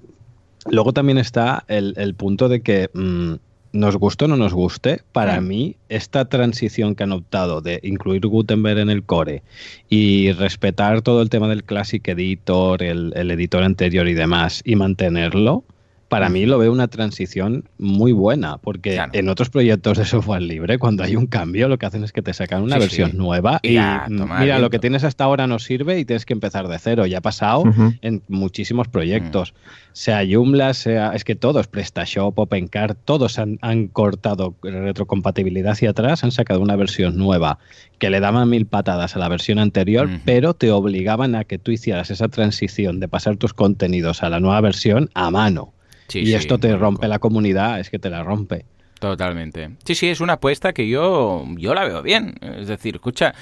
[0.70, 2.90] luego también está el, el punto de que...
[2.94, 3.36] Mmm,
[3.74, 8.26] nos guste o no nos guste, para mí esta transición que han optado de incluir
[8.26, 9.44] Gutenberg en el core
[9.90, 14.76] y respetar todo el tema del Classic Editor, el, el editor anterior y demás, y
[14.76, 15.64] mantenerlo,
[16.12, 19.12] para mí lo veo una transición muy buena, porque claro.
[19.14, 22.22] en otros proyectos de software libre, cuando hay un cambio, lo que hacen es que
[22.22, 23.18] te sacan una sí, versión sí.
[23.18, 26.68] nueva y ya, mira, lo que tienes hasta ahora no sirve y tienes que empezar
[26.68, 27.06] de cero.
[27.06, 28.00] Ya ha pasado uh -huh.
[28.02, 29.52] en muchísimos proyectos.
[29.52, 29.92] Uh -huh.
[29.94, 31.14] Sea Joomla, sea...
[31.16, 36.76] Es que todos, PrestaShop, OpenCart, todos han, han cortado retrocompatibilidad hacia atrás, han sacado una
[36.76, 37.58] versión nueva
[38.00, 40.22] que le daban mil patadas a la versión anterior, uh -huh.
[40.26, 44.42] pero te obligaban a que tú hicieras esa transición de pasar tus contenidos a la
[44.42, 45.72] nueva versión a mano.
[46.12, 48.66] Sí, y sí, esto te rompe la comunidad, es que te la rompe.
[49.00, 49.70] Totalmente.
[49.86, 52.36] Sí, sí, es una apuesta que yo, yo la veo bien.
[52.42, 53.34] Es decir, escucha,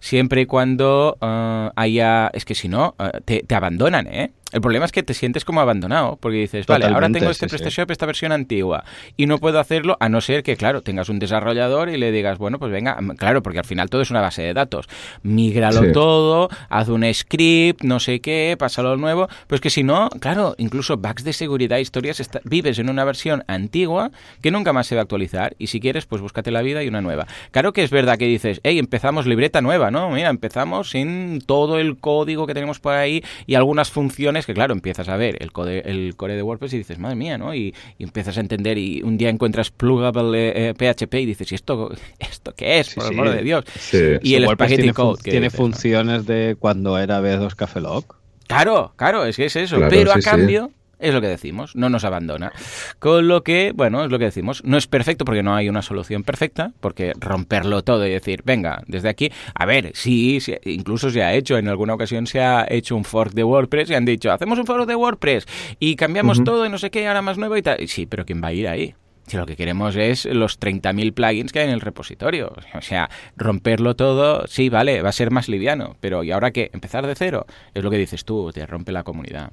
[0.00, 2.28] siempre y cuando uh, haya...
[2.34, 4.32] Es que si no, uh, te, te, abandonan, ¿eh?
[4.52, 7.48] El problema es que te sientes como abandonado, porque dices, Totalmente, vale, ahora tengo este
[7.48, 7.92] sí, PrestaShop, sí.
[7.92, 8.84] esta versión antigua,
[9.16, 12.38] y no puedo hacerlo a no ser que, claro, tengas un desarrollador y le digas,
[12.38, 14.86] bueno, pues venga, claro, porque al final todo es una base de datos.
[15.24, 15.92] Mígralo sí.
[15.92, 19.28] todo, haz un script, no sé qué, pásalo al nuevo.
[19.48, 23.42] Pues que si no, claro, incluso bugs de seguridad, historias, está, vives en una versión
[23.48, 26.84] antigua que nunca más se va a actualizar, y si quieres, pues búscate la vida
[26.84, 27.26] y una nueva.
[27.50, 30.08] Claro que es verdad que dices, hey, empezamos libreta nueva, ¿no?
[30.10, 34.74] Mira, empezamos sin todo el código que tenemos por ahí y algunas funciones que claro,
[34.74, 37.54] empiezas a ver el, core, el core de WordPress y dices, madre mía, ¿no?
[37.54, 41.54] Y, y empiezas a entender y un día encuentras plugable eh, PHP y dices, ¿y
[41.54, 42.94] esto, esto qué es?
[42.94, 43.64] Por sí, el amor de Dios.
[43.78, 43.98] Sí.
[44.22, 45.22] Y el Spaghetti tiene Code.
[45.22, 46.34] Que tiene dices, funciones ¿no?
[46.34, 48.16] de cuando era B2 Café Lock.
[48.48, 49.76] Claro, claro, es que es eso.
[49.76, 52.52] Claro, pero sí, a cambio es lo que decimos, no nos abandona.
[52.98, 54.62] Con lo que, bueno, es lo que decimos.
[54.64, 58.82] No es perfecto porque no hay una solución perfecta, porque romperlo todo y decir, venga,
[58.86, 62.66] desde aquí, a ver, sí, sí, incluso se ha hecho, en alguna ocasión se ha
[62.68, 65.46] hecho un fork de WordPress y han dicho, hacemos un fork de WordPress
[65.78, 66.46] y cambiamos uh -huh.
[66.46, 67.86] todo y no sé qué, ahora más nuevo y tal.
[67.88, 68.94] Sí, pero ¿quién va a ir ahí?
[69.26, 72.52] Si lo que queremos es los 30.000 plugins que hay en el repositorio.
[72.74, 76.70] O sea, romperlo todo, sí, vale, va a ser más liviano, pero ¿y ahora qué?
[76.72, 77.44] ¿Empezar de cero?
[77.74, 79.50] Es lo que dices tú, te rompe la comunidad.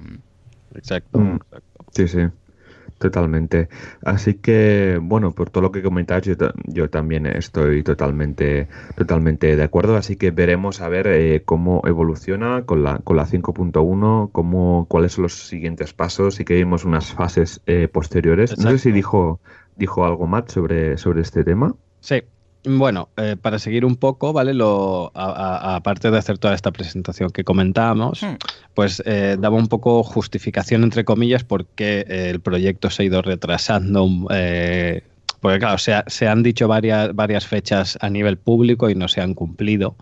[0.76, 1.36] Exacto, mm.
[1.36, 1.86] exacto.
[1.92, 2.20] Sí, sí.
[3.04, 3.68] Totalmente.
[4.06, 6.36] Así que, bueno, por todo lo que comentáis, yo,
[6.68, 9.98] yo también estoy totalmente, totalmente de acuerdo.
[9.98, 15.14] Así que veremos a ver eh, cómo evoluciona con la, con la 5.1, cómo, cuáles
[15.14, 18.52] son los siguientes pasos y que vimos unas fases eh, posteriores.
[18.52, 18.72] Exacto.
[18.72, 19.42] No sé si dijo,
[19.76, 21.76] dijo algo más sobre, sobre este tema.
[22.00, 22.24] Sí,
[22.66, 24.54] bueno, eh, para seguir un poco, ¿vale?
[24.54, 28.36] Lo, aparte de hacer toda esta presentación que comentábamos, hmm.
[28.74, 33.06] pues eh, daba un poco justificación, entre comillas, por qué eh, el proyecto se ha
[33.06, 34.08] ido retrasando.
[34.32, 35.02] Eh,
[35.42, 39.10] porque, claro, se, ha, se, han dicho varias, varias fechas a nivel público y no
[39.10, 39.96] se han cumplido.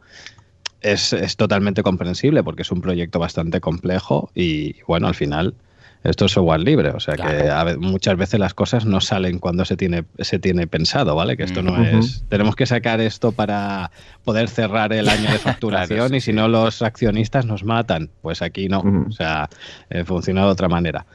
[0.81, 5.55] Es, es, totalmente comprensible porque es un proyecto bastante complejo y, bueno, al final
[6.03, 9.77] Esto es software libre, o sea que muchas veces las cosas no salen cuando se
[9.77, 11.37] tiene, se tiene pensado, ¿vale?
[11.37, 12.23] Que esto no es.
[12.27, 13.91] Tenemos que sacar esto para
[14.23, 18.09] poder cerrar el año de facturación y si no los accionistas nos matan.
[18.21, 19.47] Pues aquí no, o sea,
[19.91, 21.05] eh, funciona de otra manera.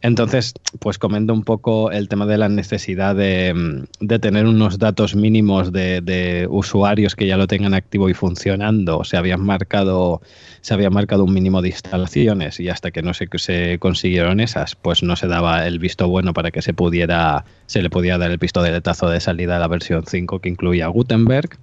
[0.00, 5.16] Entonces, pues comento un poco el tema de la necesidad de, mm, tener unos datos
[5.16, 9.02] mínimos de, usuarios que ya lo tengan activo y funcionando.
[9.02, 10.22] Se habían marcado,
[10.60, 14.76] se había marcado un mínimo de instalaciones y hasta que no se, se consiguieron esas,
[14.76, 18.30] pues no se daba el visto bueno para que se pudiera, se le pudiera dar
[18.30, 21.58] el pistoletazo de salida a la versión 5 que incluía Gutenberg.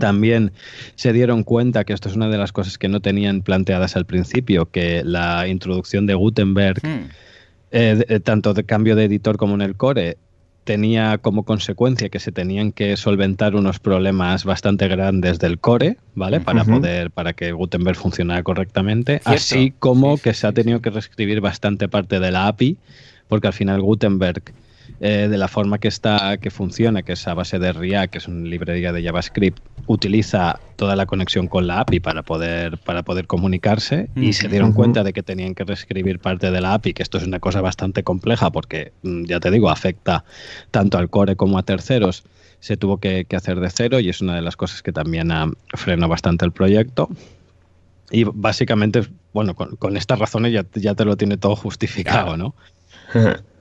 [0.00, 0.52] También
[0.94, 4.06] se dieron cuenta que esto es una de las cosas que no tenían planteadas al
[4.06, 7.10] principio, que la introducción de Gutenberg hmm.
[7.72, 10.18] Eh, eh, tanto de cambio de editor como en el core,
[10.64, 16.40] tenía como consecuencia que se tenían que solventar unos problemas bastante grandes del core, ¿vale?
[16.40, 21.40] Para poder, para que Gutenberg funcionara correctamente, así como que se ha tenido que reescribir
[21.40, 22.76] bastante parte de la API,
[23.26, 24.42] porque al final Gutenberg
[25.00, 28.18] eh, de la forma que está, que funciona, que es a base de React, que
[28.18, 33.02] es una librería de JavaScript, utiliza toda la conexión con la API para poder, para
[33.02, 36.94] poder comunicarse y se dieron cuenta de que tenían que reescribir parte de la API,
[36.94, 40.24] que esto es una cosa bastante compleja porque, mm, ya te digo, afecta
[40.70, 42.24] tanto al core como a terceros.
[42.60, 45.50] Se tuvo que, hacer de cero y es una de las cosas que también ha
[45.74, 47.08] frenado bastante el proyecto.
[48.12, 52.54] Y básicamente, bueno, con, estas razones ya, ya, te lo tiene todo justificado, ¿no?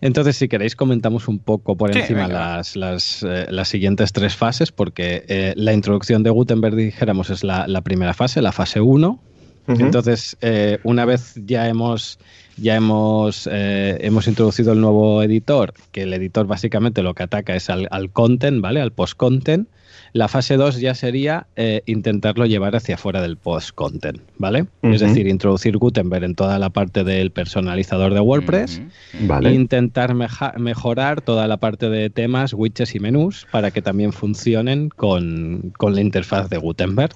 [0.00, 2.76] Entonces, si queréis, comentamos un poco por encima las,
[3.22, 8.12] eh, las, siguientes tres fases, porque eh, la introducción de Gutenberg, dijéramos, es la, primera
[8.12, 9.22] fase, la fase 1.
[9.68, 12.20] Entonces, eh, una vez ya hemos,
[12.56, 17.68] ya hemos, hemos introducido el nuevo editor, que el editor básicamente lo que ataca es
[17.68, 18.80] al, al content, ¿vale?
[18.80, 19.68] Al post-content.
[20.16, 24.64] La fase 2 ya sería eh, intentarlo llevar hacia afuera del post-content, ¿vale?
[24.80, 28.80] Es decir, introducir Gutenberg en toda la parte del personalizador de WordPress,
[29.12, 34.88] e intentar mejorar toda la parte de temas, widgets y menús para que también funcionen
[34.88, 37.12] con, la interfaz de Gutenberg.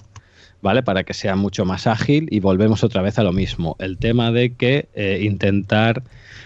[0.60, 0.82] ¿vale?
[0.82, 3.76] Para que sea mucho más ágil y volvemos otra vez a lo mismo.
[3.78, 6.02] El tema de que eh, intentar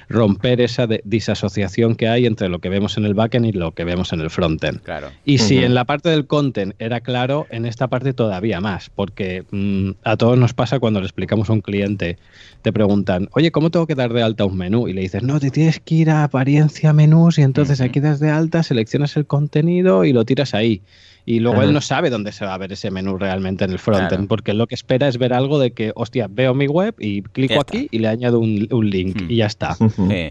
[0.08, 3.84] romper esa disasociación que hay entre lo que vemos en el backend y lo que
[3.84, 4.82] vemos en el frontend.
[4.82, 5.08] Claro.
[5.24, 9.44] Y si en la parte del content era claro, en esta parte todavía más, porque
[9.50, 12.18] mm, a todos nos pasa cuando le explicamos a un cliente,
[12.62, 14.88] te preguntan, oye, ¿cómo tengo que dar de alta un menú?
[14.88, 18.20] Y le dices, no, te tienes que ir a apariencia menús y entonces aquí das
[18.20, 20.82] de alta, seleccionas el contenido y lo tiras ahí.
[21.26, 23.78] Y luego él no sabe dónde se va a ver ese menú realmente en el
[23.78, 27.22] frontend, porque lo que espera es ver algo de que, hostia, veo mi web y
[27.22, 29.76] clico aquí y le añado un, link y ya está.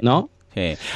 [0.01, 0.29] ¿No?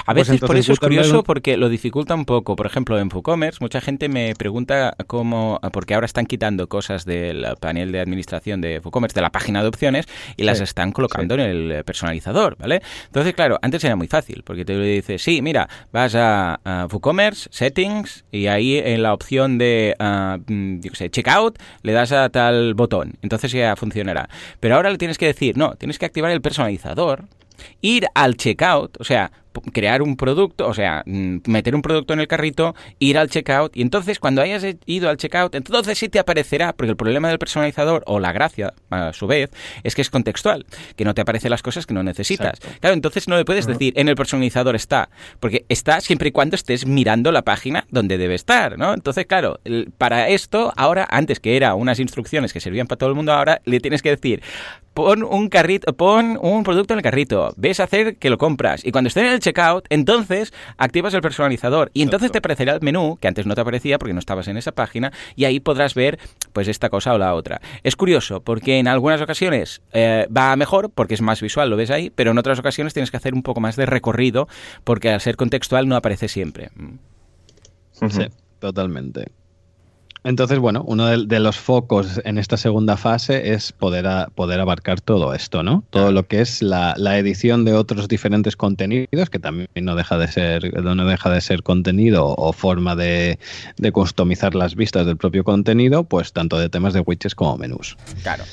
[0.05, 2.55] A pues veces por eso es curioso porque lo dificulta un poco.
[2.55, 7.45] Por ejemplo, en FooCommerce mucha gente me pregunta cómo, porque ahora están quitando cosas del
[7.59, 10.05] panel de administración de FooCommerce, de la página de opciones,
[10.35, 12.81] y las están colocando en el personalizador, ¿vale?
[13.05, 18.25] Entonces, claro, antes era muy fácil, porque te dices, sí, mira, vas a, FooCommerce, Settings,
[18.31, 20.41] y ahí en la opción de, uh,
[20.81, 24.29] yo sé, Checkout, le das a tal botón, entonces ya funcionará.
[24.59, 27.25] Pero ahora le tienes que decir, no, tienes que activar el personalizador,
[27.81, 29.31] ir al checkout, o sea,
[29.73, 33.75] crear un producto, o sea, mm, meter un producto en el carrito, ir al checkout
[33.75, 37.39] y entonces cuando hayas ido al checkout, entonces sí te aparecerá, porque el problema del
[37.39, 39.51] personalizador o la gracia, a su vez,
[39.83, 42.59] es que es contextual, que no te aparecen las cosas que no necesitas.
[42.79, 46.55] Claro, entonces no le puedes decir en el personalizador está, porque está siempre y cuando
[46.55, 48.93] estés mirando la página donde debe estar, ¿no?
[48.93, 49.59] Entonces, claro,
[49.97, 53.61] para esto, ahora, antes que era unas instrucciones que servían para todo el mundo, ahora
[53.65, 54.41] le tienes que decir,
[54.97, 58.83] pon un carrito, pon un producto en el carrito, ves a hacer que lo compras
[58.83, 62.81] y cuando esté en el checkout, entonces activas el personalizador y entonces te aparecerá el
[62.81, 65.93] menú que antes no te aparecía porque no estabas en esa página y ahí podrás
[65.93, 66.17] ver
[66.51, 67.61] pues esta cosa o la otra.
[67.83, 71.91] Es curioso porque en algunas ocasiones eh, va mejor porque es más visual, lo ves
[71.91, 74.47] ahí, pero en otras ocasiones tienes que hacer un poco más de recorrido
[74.83, 76.71] porque al ser contextual no aparece siempre.
[77.93, 78.25] Sí,
[78.57, 79.27] totalmente.
[80.27, 84.05] Entonces, bueno, uno de, los focos en esta segunda fase es poder,
[84.35, 85.85] poder abarcar todo esto, ¿no?
[85.89, 90.27] Todo lo que es la, edición de otros diferentes contenidos, que también no deja de
[90.27, 93.39] ser, no deja de ser contenido o forma de,
[93.77, 97.95] de customizar las vistas del propio contenido, pues tanto de temas de widgets como menús.
[98.21, 98.43] Claro.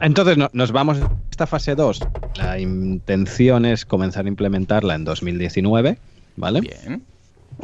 [0.00, 2.00] Entonces nos vamos a esta fase 2.
[2.36, 5.98] La intención es comenzar a implementarla en 2019,
[6.36, 6.60] ¿vale?
[6.62, 7.02] Bien.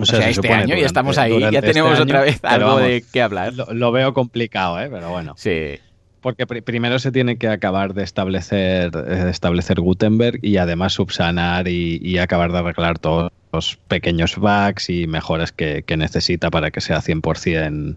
[0.00, 3.22] O sea, este año y estamos ahí, ya este tenemos otra vez algo de qué
[3.22, 3.52] hablar.
[3.54, 4.88] Lo, veo complicado, ¿eh?
[4.90, 5.34] pero bueno.
[5.36, 5.78] Sí.
[6.20, 8.90] Porque primero se tiene que acabar de establecer,
[9.28, 15.50] establecer Gutenberg y además subsanar y, acabar de arreglar todos los pequeños bugs y mejoras
[15.50, 17.96] que, necesita para que sea 100%,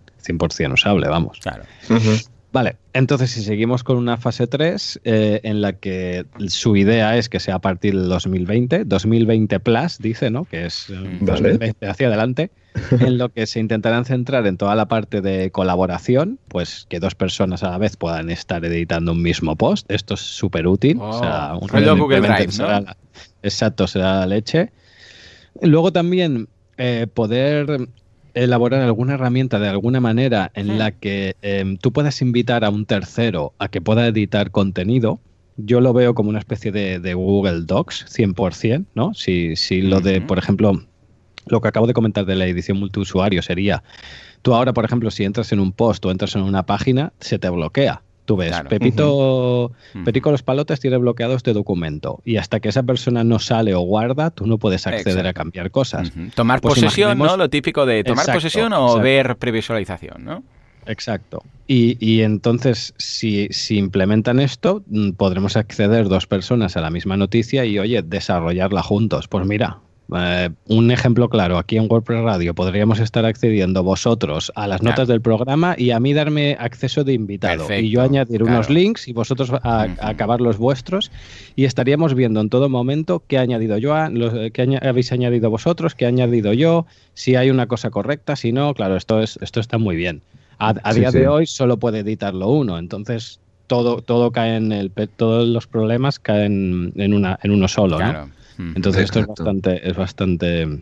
[0.52, 1.40] 100 usable, vamos.
[1.42, 1.64] Claro.
[2.54, 7.28] Vale, entonces si seguimos con una fase 3 eh, en la que su idea es
[7.28, 10.46] que sea a partir del 2020, 2020 Plus, dice, ¿no?
[10.46, 10.86] Que es
[11.22, 12.52] 2020 eh, hacia adelante,
[13.00, 17.16] en lo que se intentarán centrar en toda la parte de colaboración, pues que dos
[17.16, 19.92] personas a la vez puedan estar editando un mismo post.
[19.92, 21.00] Esto es súper útil.
[21.02, 22.86] o sea, un Google Drive, ¿no?
[23.42, 24.72] exacto, será la leche.
[25.60, 26.48] Luego también
[26.78, 27.88] eh, poder
[28.34, 32.86] elaborar alguna herramienta de alguna manera en la que em, tú puedas invitar a un
[32.86, 35.20] tercero a que pueda editar contenido,
[35.58, 39.14] yo lo veo como una especie de, Google Docs 100%, ¿no?
[39.14, 40.84] Si, si lo de, por ejemplo,
[41.46, 43.84] lo que acabo de comentar de la edición multiusuario sería,
[44.42, 47.38] tú ahora, por ejemplo, si entras en un post o entras en una página, se
[47.40, 48.02] te bloquea.
[48.26, 49.74] Tú ves, Pepito,
[50.06, 53.82] Perico los palotes tiene bloqueado este documento y hasta que esa persona no sale o
[53.82, 56.12] guarda, tú no puedes acceder a cambiar cosas.
[56.34, 57.36] Tomar pues posesión, ¿no?
[57.36, 60.44] Lo típico de tomar posesión o ver previsualización, ¿no?
[60.86, 61.44] Exacto.
[61.68, 67.16] Y, y entonces, si, si, implementan esto, mm, podremos acceder dos personas a la misma
[67.16, 69.30] noticia y, oye, desarrollarla juntos.
[69.30, 69.80] Pues mira,
[70.16, 75.08] eh, un ejemplo claro, aquí en WordPress Radio podríamos estar accediendo vosotros a las notas
[75.08, 77.68] del programa y a mí darme acceso de invitado.
[77.74, 81.12] Y yo añadir unos links y vosotros a, acabar los vuestros.
[81.56, 83.96] Y estaríamos viendo en todo momento qué he añadido yo,
[84.54, 88.74] qué habéis añadido vosotros, qué he añadido yo, si hay una cosa correcta, si no,
[88.74, 90.22] claro, esto, es, esto está muy bien.
[90.60, 95.48] A, día de hoy solo puede editarlo uno, entonces todo, todo cae en el todos
[95.48, 98.30] los problemas caen en una en uno solo, ¿no?
[98.58, 100.82] Entonces esto es bastante, es bastante,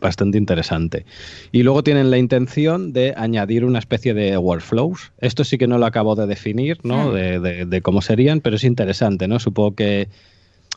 [0.00, 1.04] bastante interesante.
[1.50, 5.12] Y luego tienen la intención de añadir una especie de workflows.
[5.18, 7.10] Esto sí que no lo acabo de definir, ¿no?
[7.10, 7.14] Hmm.
[7.14, 9.38] De, de, cómo serían, pero es interesante, ¿no?
[9.38, 10.08] Supongo que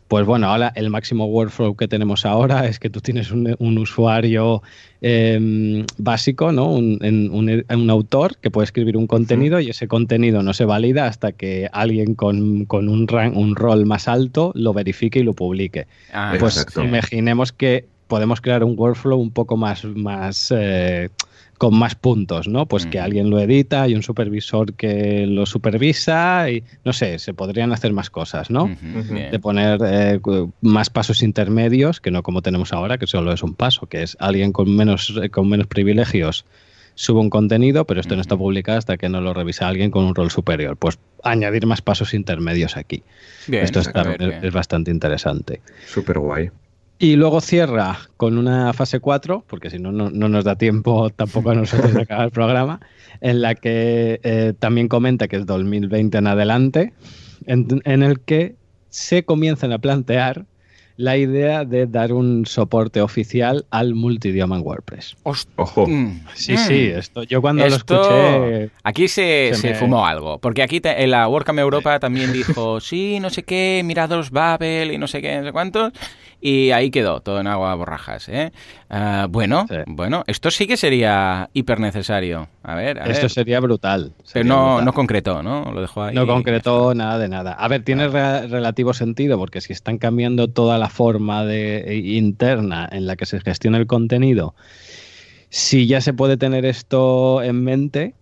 [0.08, 4.62] pues bueno, ahora el máximo workflow que tenemos ahora es que tú tienes un, usuario
[5.02, 6.72] em, básico, ¿no?
[6.72, 11.32] Un, un, autor que puede escribir un contenido y ese contenido no se valida hasta
[11.32, 15.88] que alguien con, un, un rol más alto lo verifique y lo publique.
[16.14, 21.10] Ah, pues imaginemos que podemos crear un workflow un poco más, más eh,
[21.58, 22.66] con más puntos, ¿no?
[22.66, 27.34] Pues que alguien lo edita, hay un supervisor que lo supervisa y no sé, se
[27.34, 28.70] podrían hacer más cosas, ¿no?
[29.32, 30.20] De poner eh,
[30.62, 34.18] más pasos intermedios, que no como tenemos ahora, que solo es un paso, que es
[34.20, 36.46] alguien con menos, con menos privilegios
[36.96, 40.06] sube un contenido, pero esto no está publicado hasta que no lo revisa alguien con
[40.06, 40.78] un rol superior.
[40.78, 43.04] Pues añadir más pasos intermedios aquí.
[43.52, 45.62] esto es bastante interesante.
[45.86, 46.50] Súper guay.
[46.98, 51.52] Y luego cierra con una fase 4, porque si no, no, nos da tiempo tampoco
[51.52, 52.80] a nosotros de acabar el programa,
[53.22, 56.94] en la que eh, también comenta que es 2020 en adelante,
[57.48, 58.56] en, el que
[58.90, 60.46] se comienzan a plantear
[60.98, 65.18] la idea de dar un soporte oficial al multidioma en WordPress.
[65.24, 65.86] Ojo.
[65.86, 66.22] Mm.
[66.34, 66.98] Sí, sí, mm.
[66.98, 68.72] esto yo cuando lo escuché...
[68.84, 73.30] Aquí se, se, fumó algo, porque aquí en la WordCamp Europa también dijo, sí, no
[73.30, 75.92] sé qué, mirados Babel y no sé qué, no sé cuántos,
[76.42, 78.30] y ahí quedó, todo en agua borrajas.
[78.30, 78.52] ¿eh?
[78.90, 82.48] Ah, bueno, bueno, esto sí que sería hiper necesario.
[82.64, 84.14] A ver, esto sería brutal.
[84.34, 85.72] Pero no, no concretó, ¿no?
[85.72, 86.16] Lo dejó ahí.
[86.16, 87.54] No concretó nada de nada.
[87.54, 92.88] A ver, tiene relativo sentido porque si están cambiando toda la forma de, e, interna
[92.92, 94.56] en la que se gestiona el contenido,
[95.50, 98.14] si ya se puede tener esto en mente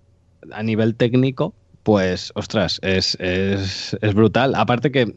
[0.51, 1.53] a nivel técnico,
[1.83, 4.55] pues, ostras, es, es, es brutal.
[4.55, 5.15] Aparte que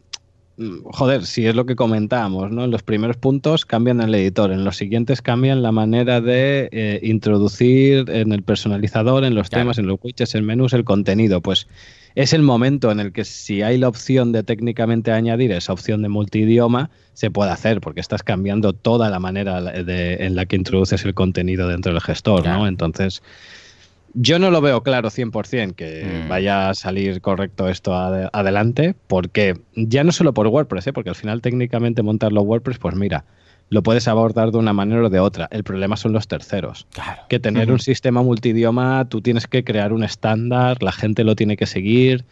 [0.85, 2.65] joder, si es lo que comentábamos, ¿no?
[2.65, 7.01] En los primeros puntos cambian el editor, en los siguientes cambian la manera de eh,
[7.03, 11.43] introducir en el personalizador, en los temas, en los widgets, en menús, el contenido.
[11.43, 11.69] Pues
[12.15, 16.01] es el momento en el que si hay la opción de técnicamente añadir esa opción
[16.01, 21.05] de multidioma, se puede hacer, porque estás cambiando toda la manera en la que introduces
[21.05, 22.67] el contenido dentro del gestor, ¿no?
[22.67, 23.23] Entonces
[24.19, 26.29] yo no lo veo claro 100% que mm.
[26.29, 30.93] vaya a salir correcto esto adelante, porque ya no solo por WordPress, ¿eh?
[30.95, 33.27] porque al final técnicamente montarlo WordPress, pues mira,
[33.69, 35.49] lo puedes abordar de una manera o de otra.
[35.51, 36.87] El problema son los terceros.
[37.29, 41.59] Que tener un sistema multidioma, tú tienes que crear un estándar, la gente lo tiene
[41.59, 42.25] que seguir,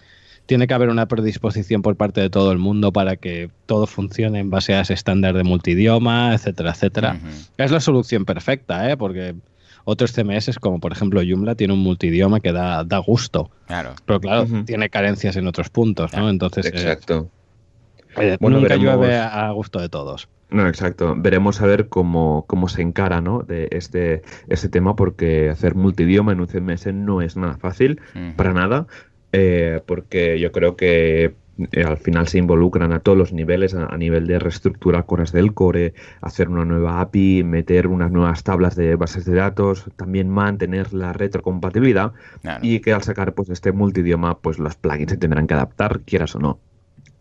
[0.47, 4.39] tiene que haber una predisposición por parte de todo el mundo para que todo funcione
[4.39, 7.21] en base a ese estándar de multidioma, etcétera, etcétera.
[7.59, 8.97] Es la solución perfecta, ¿eh?
[8.97, 9.35] porque
[9.85, 13.51] otros CMS, como por ejemplo Joomla, tiene un multidioma que da, da gusto.
[13.67, 13.95] Claro.
[14.05, 16.29] Pero claro, tiene carencias en otros puntos, ¿no?
[16.29, 16.67] Entonces.
[16.67, 17.29] Eh, exacto.
[18.17, 20.29] Eh, bueno, nunca llueve a gusto de todos.
[20.51, 21.15] No, exacto.
[21.17, 23.41] Veremos a ver cómo, cómo se encara ¿no?
[23.41, 28.01] de este, este tema, porque hacer multidioma en un CMS no es nada fácil,
[28.37, 28.87] para nada,
[29.33, 31.35] eh, porque yo creo que
[31.73, 35.55] eh, al final se involucran a todos los niveles, a, nivel de reestructurar cosas del
[35.55, 40.93] core, hacer una nueva API, meter unas nuevas tablas de bases de datos, también mantener
[40.93, 42.13] la retrocompatibilidad
[42.63, 46.35] y que al sacar pues este multidioma pues los plugins se tendrán que adaptar, quieras
[46.35, 46.59] o no.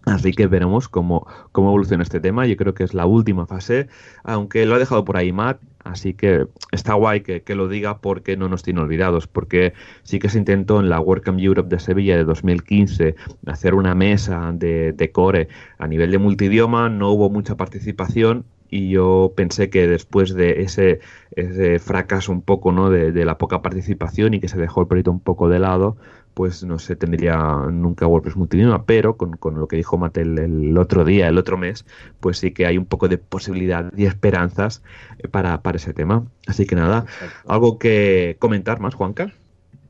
[0.05, 2.45] Así que veremos cómo, cómo evoluciona este tema.
[2.45, 3.87] Yo creo que es la última fase,
[4.23, 7.99] aunque lo ha dejado por ahí Matt, así que está guay que, que, lo diga
[7.99, 9.73] porque no nos tiene olvidados, porque
[10.03, 14.51] sí que se intentó en la WordCamp Europe de Sevilla de 2015 hacer una mesa
[14.53, 15.47] de, de core
[15.77, 20.99] a nivel de multidioma, no hubo mucha participación y yo pensé que después de ese,
[21.35, 22.89] ese fracaso un poco ¿no?
[22.89, 25.95] de, de, la poca participación y que se dejó el proyecto un poco de lado,
[26.33, 27.37] pues no se tendría
[27.71, 31.85] nunca WordPress multidioma, pero con, lo que dijo Mattel el otro día, el otro mes,
[32.19, 34.81] pues sí que hay un poco de posibilidad y esperanzas
[35.19, 36.25] eh, para, para ese tema.
[36.47, 37.05] Así que nada,
[37.45, 39.31] ¿algo que comentar más, Juanca?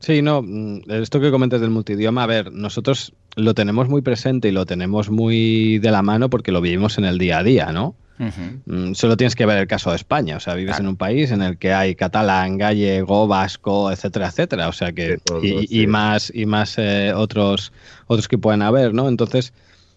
[0.00, 4.48] Sí, no, mm, esto que comentas del multidioma, a ver, nosotros lo tenemos muy presente
[4.48, 7.72] y lo tenemos muy de la mano porque lo vivimos en el día a día,
[7.72, 7.94] ¿no?
[8.18, 11.32] Mm, solo tienes que ver el caso de España, o sea, vives en un país
[11.32, 16.46] en el que hay catalán, gallego, vasco, etcétera, etcétera, o sea que y, más y
[16.46, 17.72] más eh, otros
[18.06, 19.08] otros que pueden haber, ¿no?
[19.08, 19.52] Entonces,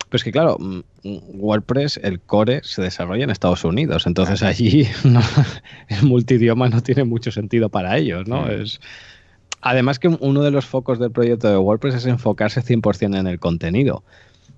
[0.10, 0.82] pues que claro, mm,
[1.36, 4.88] WordPress, el core se desarrolla en Estados Unidos, entonces allí
[5.90, 8.48] el multidioma no tiene mucho sentido para ellos, ¿no?
[8.48, 8.80] Es
[9.62, 13.40] además que uno de los focos del proyecto de WordPress es enfocarse 100% en el
[13.40, 14.04] contenido.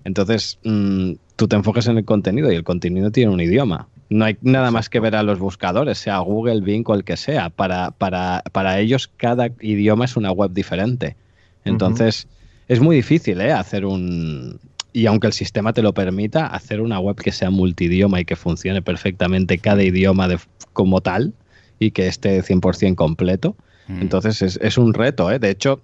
[0.03, 3.87] Entonces, mm, tú te enfocas en el contenido y el contenido tiene un idioma.
[4.09, 7.15] No hay nada más que ver a los buscadores, sea Google, Bing o el que
[7.15, 7.49] sea.
[7.49, 11.15] Para, para, para ellos cada idioma es una web diferente.
[11.63, 12.27] Entonces,
[12.67, 13.53] es muy difícil ¿eh?
[13.53, 14.59] hacer un...
[14.91, 18.35] Y aunque el sistema te lo permita, hacer una web que sea multidioma y que
[18.35, 20.39] funcione perfectamente cada idioma de,
[20.73, 21.33] como tal
[21.79, 23.55] y que esté 100% completo.
[23.87, 25.31] Entonces es, es, un reto.
[25.31, 25.39] ¿eh?
[25.39, 25.79] De hecho,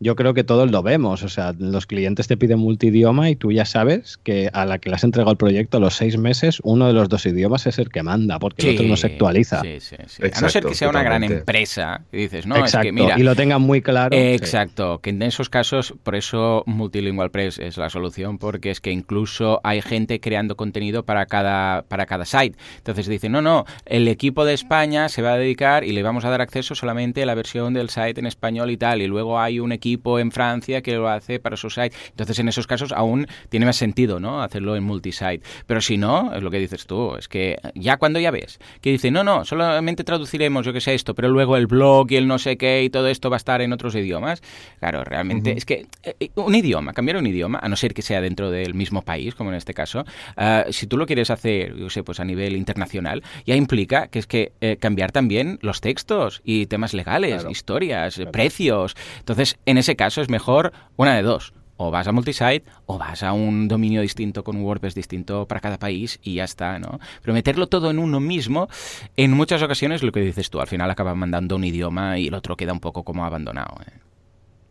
[0.00, 1.22] yo creo que todos lo vemos.
[1.22, 4.88] O sea, los clientes te piden multidioma y tú ya sabes que a la que
[4.88, 7.78] le has entregado el proyecto a los seis meses, uno de los dos idiomas es
[7.78, 9.60] el que manda, porque el otro no se actualiza.
[9.60, 10.22] Sí, sí, sí.
[10.32, 13.18] a no ser que sea una gran empresa, y dices, no, exacto, es que mira.
[13.18, 14.16] Y lo tengan muy claro.
[14.16, 18.90] exacto, que en esos casos, por eso Multilingual Press es la solución, porque es que
[18.90, 22.56] incluso hay gente creando contenido para cada, para cada site.
[22.78, 26.24] Entonces dicen, no, no, el equipo de España se va a dedicar y le vamos
[26.24, 29.38] a dar acceso solamente a la versión del site en español y tal, y luego
[29.38, 31.94] hay un equipo en Francia que lo hace para su site.
[32.10, 34.42] Entonces, en esos casos aún tiene más sentido, ¿no?
[34.42, 35.42] Hacerlo en multisite.
[35.66, 38.90] Pero si no, es lo que dices tú, es que ya cuando ya ves que
[38.90, 42.26] dice, no, no, solamente traduciremos, yo que sé esto, pero luego el blog y el
[42.26, 44.42] no sé qué y todo esto va a estar en otros idiomas.
[44.78, 48.02] Claro, realmente es que eh, eh, un idioma, cambiar un idioma, a no ser que
[48.02, 50.04] sea dentro del mismo país, como en este caso,
[50.36, 54.18] ah, si tú lo quieres hacer, yo sé, pues a nivel internacional, ya implica que
[54.18, 58.96] es que eh, cambiar también los textos y temas legales, historias, precios.
[59.18, 61.52] Entonces, en ese caso es mejor una de dos.
[61.76, 65.62] O vas a multisite o vas a un dominio distinto con un WordPress distinto para
[65.62, 67.00] cada país y ya está, ¿no?
[67.22, 68.68] Pero meterlo todo en uno mismo,
[69.16, 72.34] en muchas ocasiones lo que dices tú, al final acaba mandando un idioma y el
[72.34, 73.78] otro queda un poco como abandonado.
[73.86, 73.92] ¿eh?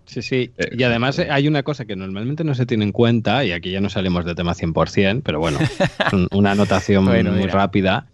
[0.09, 0.51] Sí, sí.
[0.71, 3.79] Y además hay una cosa que normalmente no se tiene en cuenta, y aquí ya
[3.79, 5.59] no salimos de tema 100%, pero bueno,
[6.31, 8.07] una anotación muy rápida.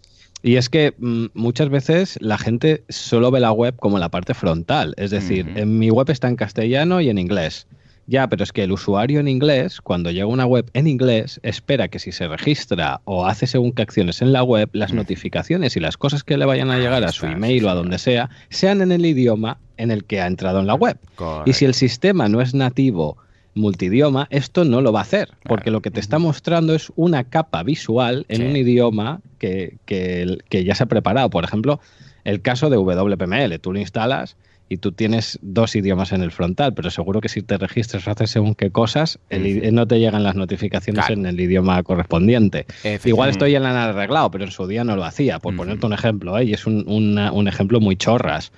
[0.46, 4.36] Y es que mm, muchas veces la gente solo ve la web como la parte
[4.36, 4.94] frontal.
[4.96, 7.66] Es decir, en mi web está en castellano y en inglés.
[8.06, 11.88] Ya, pero es que el usuario en inglés, cuando llega una web en inglés, espera
[11.88, 15.80] que si se registra o hace según qué acciones en la web, las notificaciones y
[15.80, 18.84] las cosas que le vayan a llegar a su email o a donde sea, sean
[18.84, 21.00] en el idioma en el que ha entrado en la web.
[21.48, 23.18] Y si el sistema no es nativo
[23.56, 27.24] multidioma, esto no lo va a hacer, porque lo que te está mostrando es una
[27.24, 31.30] capa visual en un idioma que, que, ya se ha preparado.
[31.30, 31.80] Por ejemplo,
[32.26, 34.36] el caso de WPML, tú lo instalas
[34.68, 38.12] y tú tienes dos idiomas en el frontal, pero seguro que si te registras o
[38.12, 42.66] haces según qué cosas, no te llegan las notificaciones en el idioma correspondiente.
[43.06, 45.86] Igual esto ya lo han arreglado, pero en su día no lo hacía, por ponerte
[45.86, 46.46] un ejemplo, ¿eh?
[46.46, 48.52] y es un, un ejemplo muy chorras.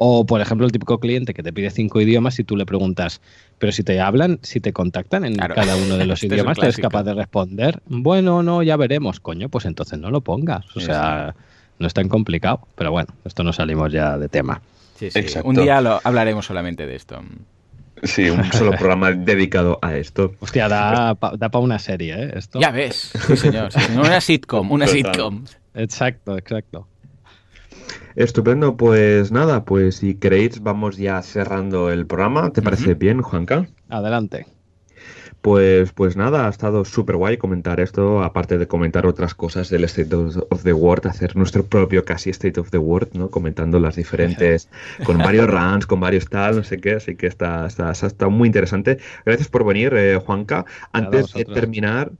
[0.00, 3.20] O, por ejemplo, el típico cliente que te pide cinco idiomas y tú le preguntas,
[3.58, 6.66] pero si te hablan, si te contactan en cada uno de los este idiomas, ¿te
[6.66, 7.82] eres capaz de responder?
[7.86, 10.64] Bueno, no, ya veremos, coño, pues entonces no lo pongas.
[10.76, 11.34] O sea,
[11.80, 12.60] no es tan complicado.
[12.76, 14.62] Pero bueno, esto no salimos ya de tema.
[14.94, 15.20] Sí, sí.
[15.42, 17.20] Un día lo, hablaremos solamente de esto.
[18.02, 20.34] Sí, un solo programa dedicado a esto.
[20.38, 22.32] Hostia, da, da para una serie, ¿eh?
[22.36, 22.60] Esto.
[22.60, 23.70] Ya ves, sí señor.
[23.96, 25.44] Una sitcom, una sitcom.
[25.74, 26.86] Exacto, exacto.
[28.14, 32.50] Estupendo, pues nada, pues si queréis vamos ya cerrando el programa.
[32.50, 33.68] ¿Te parece bien, Juanca?
[33.88, 34.46] Adelante.
[35.40, 39.84] Pues, pues nada, ha estado súper guay comentar esto, aparte de comentar otras cosas del
[39.84, 43.30] State of the World, hacer nuestro propio casi State of the World, ¿no?
[43.30, 44.68] Comentando las diferentes,
[45.04, 48.48] con varios runs, con varios tal, no sé qué, así que está, está, está muy
[48.48, 48.98] interesante.
[49.24, 50.64] Gracias por venir, eh, Juanca.
[50.92, 52.10] Antes de terminar,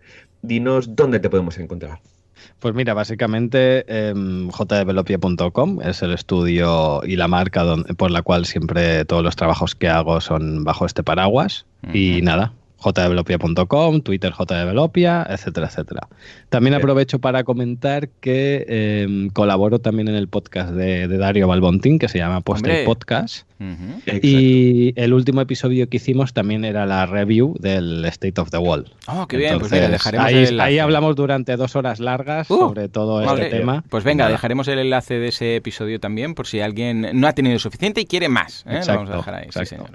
[0.43, 2.01] dinos dónde te podemos encontrar.
[2.61, 4.13] Pues mira, básicamente eh,
[4.51, 7.65] jdevelopia.com es el estudio y la marca
[7.97, 11.67] por la cual siempre todos los trabajos que hago son bajo este paraguas.
[11.93, 16.09] Y nada, jdevelopia.com, Twitter jdevelopia, etcétera, etcétera.
[16.49, 22.09] También aprovecho para comentar que em, colaboro también en el podcast de, Dario Balbontín, que
[22.09, 22.69] se llama Puesta
[23.59, 28.93] Y el último episodio que hicimos también era la review del State of the Wall.
[29.07, 32.89] Oh, qué bien, pues dejaremos ahí, el ahí hablamos durante dos horas largas uh, sobre
[32.89, 33.85] todo este tema.
[33.89, 37.59] Pues venga, dejaremos el enlace de ese episodio también por si alguien no ha tenido
[37.59, 38.65] suficiente y quiere más.
[38.67, 38.81] ¿eh?
[38.87, 39.49] Lo vamos a dejar ahí.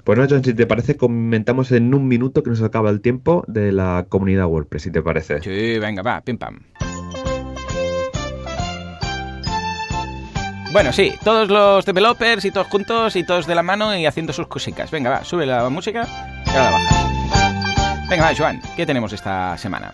[0.04, 3.44] Pues no, John, si te parece, comentamos en un minuto que nos acaba el tiempo
[3.46, 5.40] de la comunidad WordPress, si te parece.
[5.40, 6.60] Sí, venga, va, pim pam.
[10.74, 14.32] Bueno, sí, todos los developers y todos juntos y todos de la mano y haciendo
[14.32, 14.90] sus cositas.
[14.90, 16.04] Venga, va, sube la música
[16.46, 18.06] y ahora la baja.
[18.10, 19.92] Venga, va, Joan, ¿qué tenemos esta semana?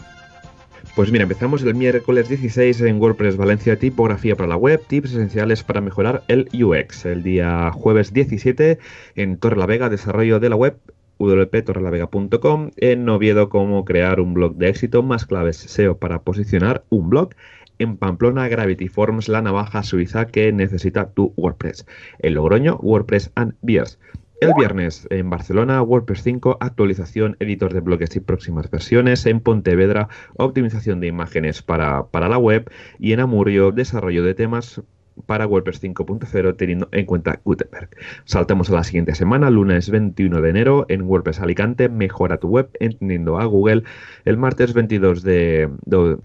[0.97, 5.63] Pues mira, empezamos el miércoles 16 en WordPress Valencia Tipografía para la Web, tips esenciales
[5.63, 7.05] para mejorar el UX.
[7.05, 8.79] El día jueves 17
[9.17, 10.79] en Torre la Vega, desarrollo de la web
[11.19, 12.71] www.torrelavega.com.
[12.79, 17.35] En Oviedo, cómo crear un blog de éxito, más claves SEO para posicionar un blog
[17.81, 21.87] en Pamplona Gravity Forms, la navaja suiza que necesita tu WordPress.
[22.21, 23.99] En Logroño, WordPress and Beers.
[24.41, 29.27] El viernes en Barcelona, WordPress 5, actualización, editor de bloques y próximas versiones.
[29.27, 32.71] En Pontevedra, optimización de imágenes para, para la web.
[32.99, 34.83] Y en Amurrio, desarrollo de temas
[35.27, 37.91] para WordPress 5.0 teniendo en cuenta Gutenberg.
[38.25, 42.71] Saltamos a la siguiente semana, lunes 21 de enero en WordPress Alicante, mejora tu web
[42.81, 43.83] entendiendo a Google.
[44.25, 46.17] El martes 22 de de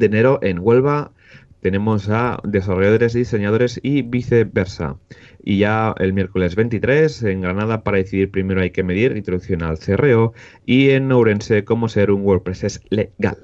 [0.00, 1.12] enero en Huelva
[1.60, 4.96] tenemos a desarrolladores diseñadores y viceversa.
[5.42, 9.78] Y ya el miércoles 23 en Granada para decidir primero hay que medir, introducción al
[9.78, 10.34] CRO
[10.66, 13.38] y en Ourense cómo ser un WordPress es legal.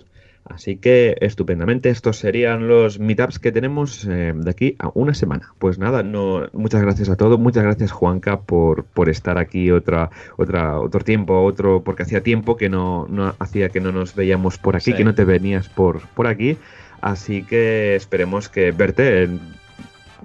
[0.45, 5.55] Así que estupendamente, estos serían los meetups que tenemos eh, de aquí a una semana.
[5.59, 10.11] Pues nada, no, muchas gracias a todos, muchas gracias Juanca por, por estar aquí otra,
[10.37, 14.59] otra, otro tiempo, otro, porque hacía tiempo que no, no hacía que no nos veíamos
[14.59, 16.59] por aquí, que no te venías por, por aquí.
[17.01, 19.31] Así que esperemos que verte,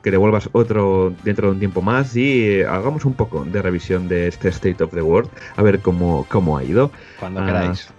[0.03, 4.09] que te vuelvas otro dentro de un tiempo más y hagamos un poco de revisión
[4.09, 6.91] de este State of the World, a ver cómo, cómo ha ido.
[7.19, 7.93] Cuando queráis.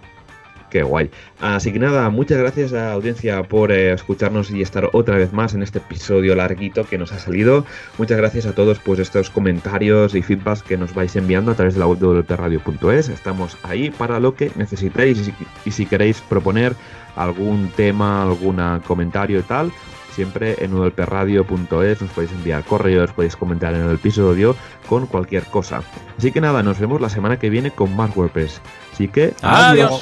[0.71, 1.11] Qué guay.
[1.41, 5.33] Así que nada, muchas gracias a la audiencia por eh, escucharnos y estar otra vez
[5.33, 7.65] más en este episodio larguito que nos ha salido.
[7.97, 11.73] Muchas gracias a todos pues estos comentarios y feedbacks que nos vais enviando a través
[11.73, 13.09] de la web de WPRadio.es.
[13.09, 15.29] Estamos ahí para lo que necesitéis
[15.65, 16.73] y si, queréis proponer
[17.17, 19.73] algún tema, algún comentario y tal,
[20.13, 24.55] siempre en udolperradio.es nos podéis enviar correos, podéis comentar en el episodio
[24.87, 25.83] con cualquier cosa.
[26.17, 28.61] Así que nada, nos vemos la semana que viene con más WordPress.
[28.93, 30.01] Así que adiós.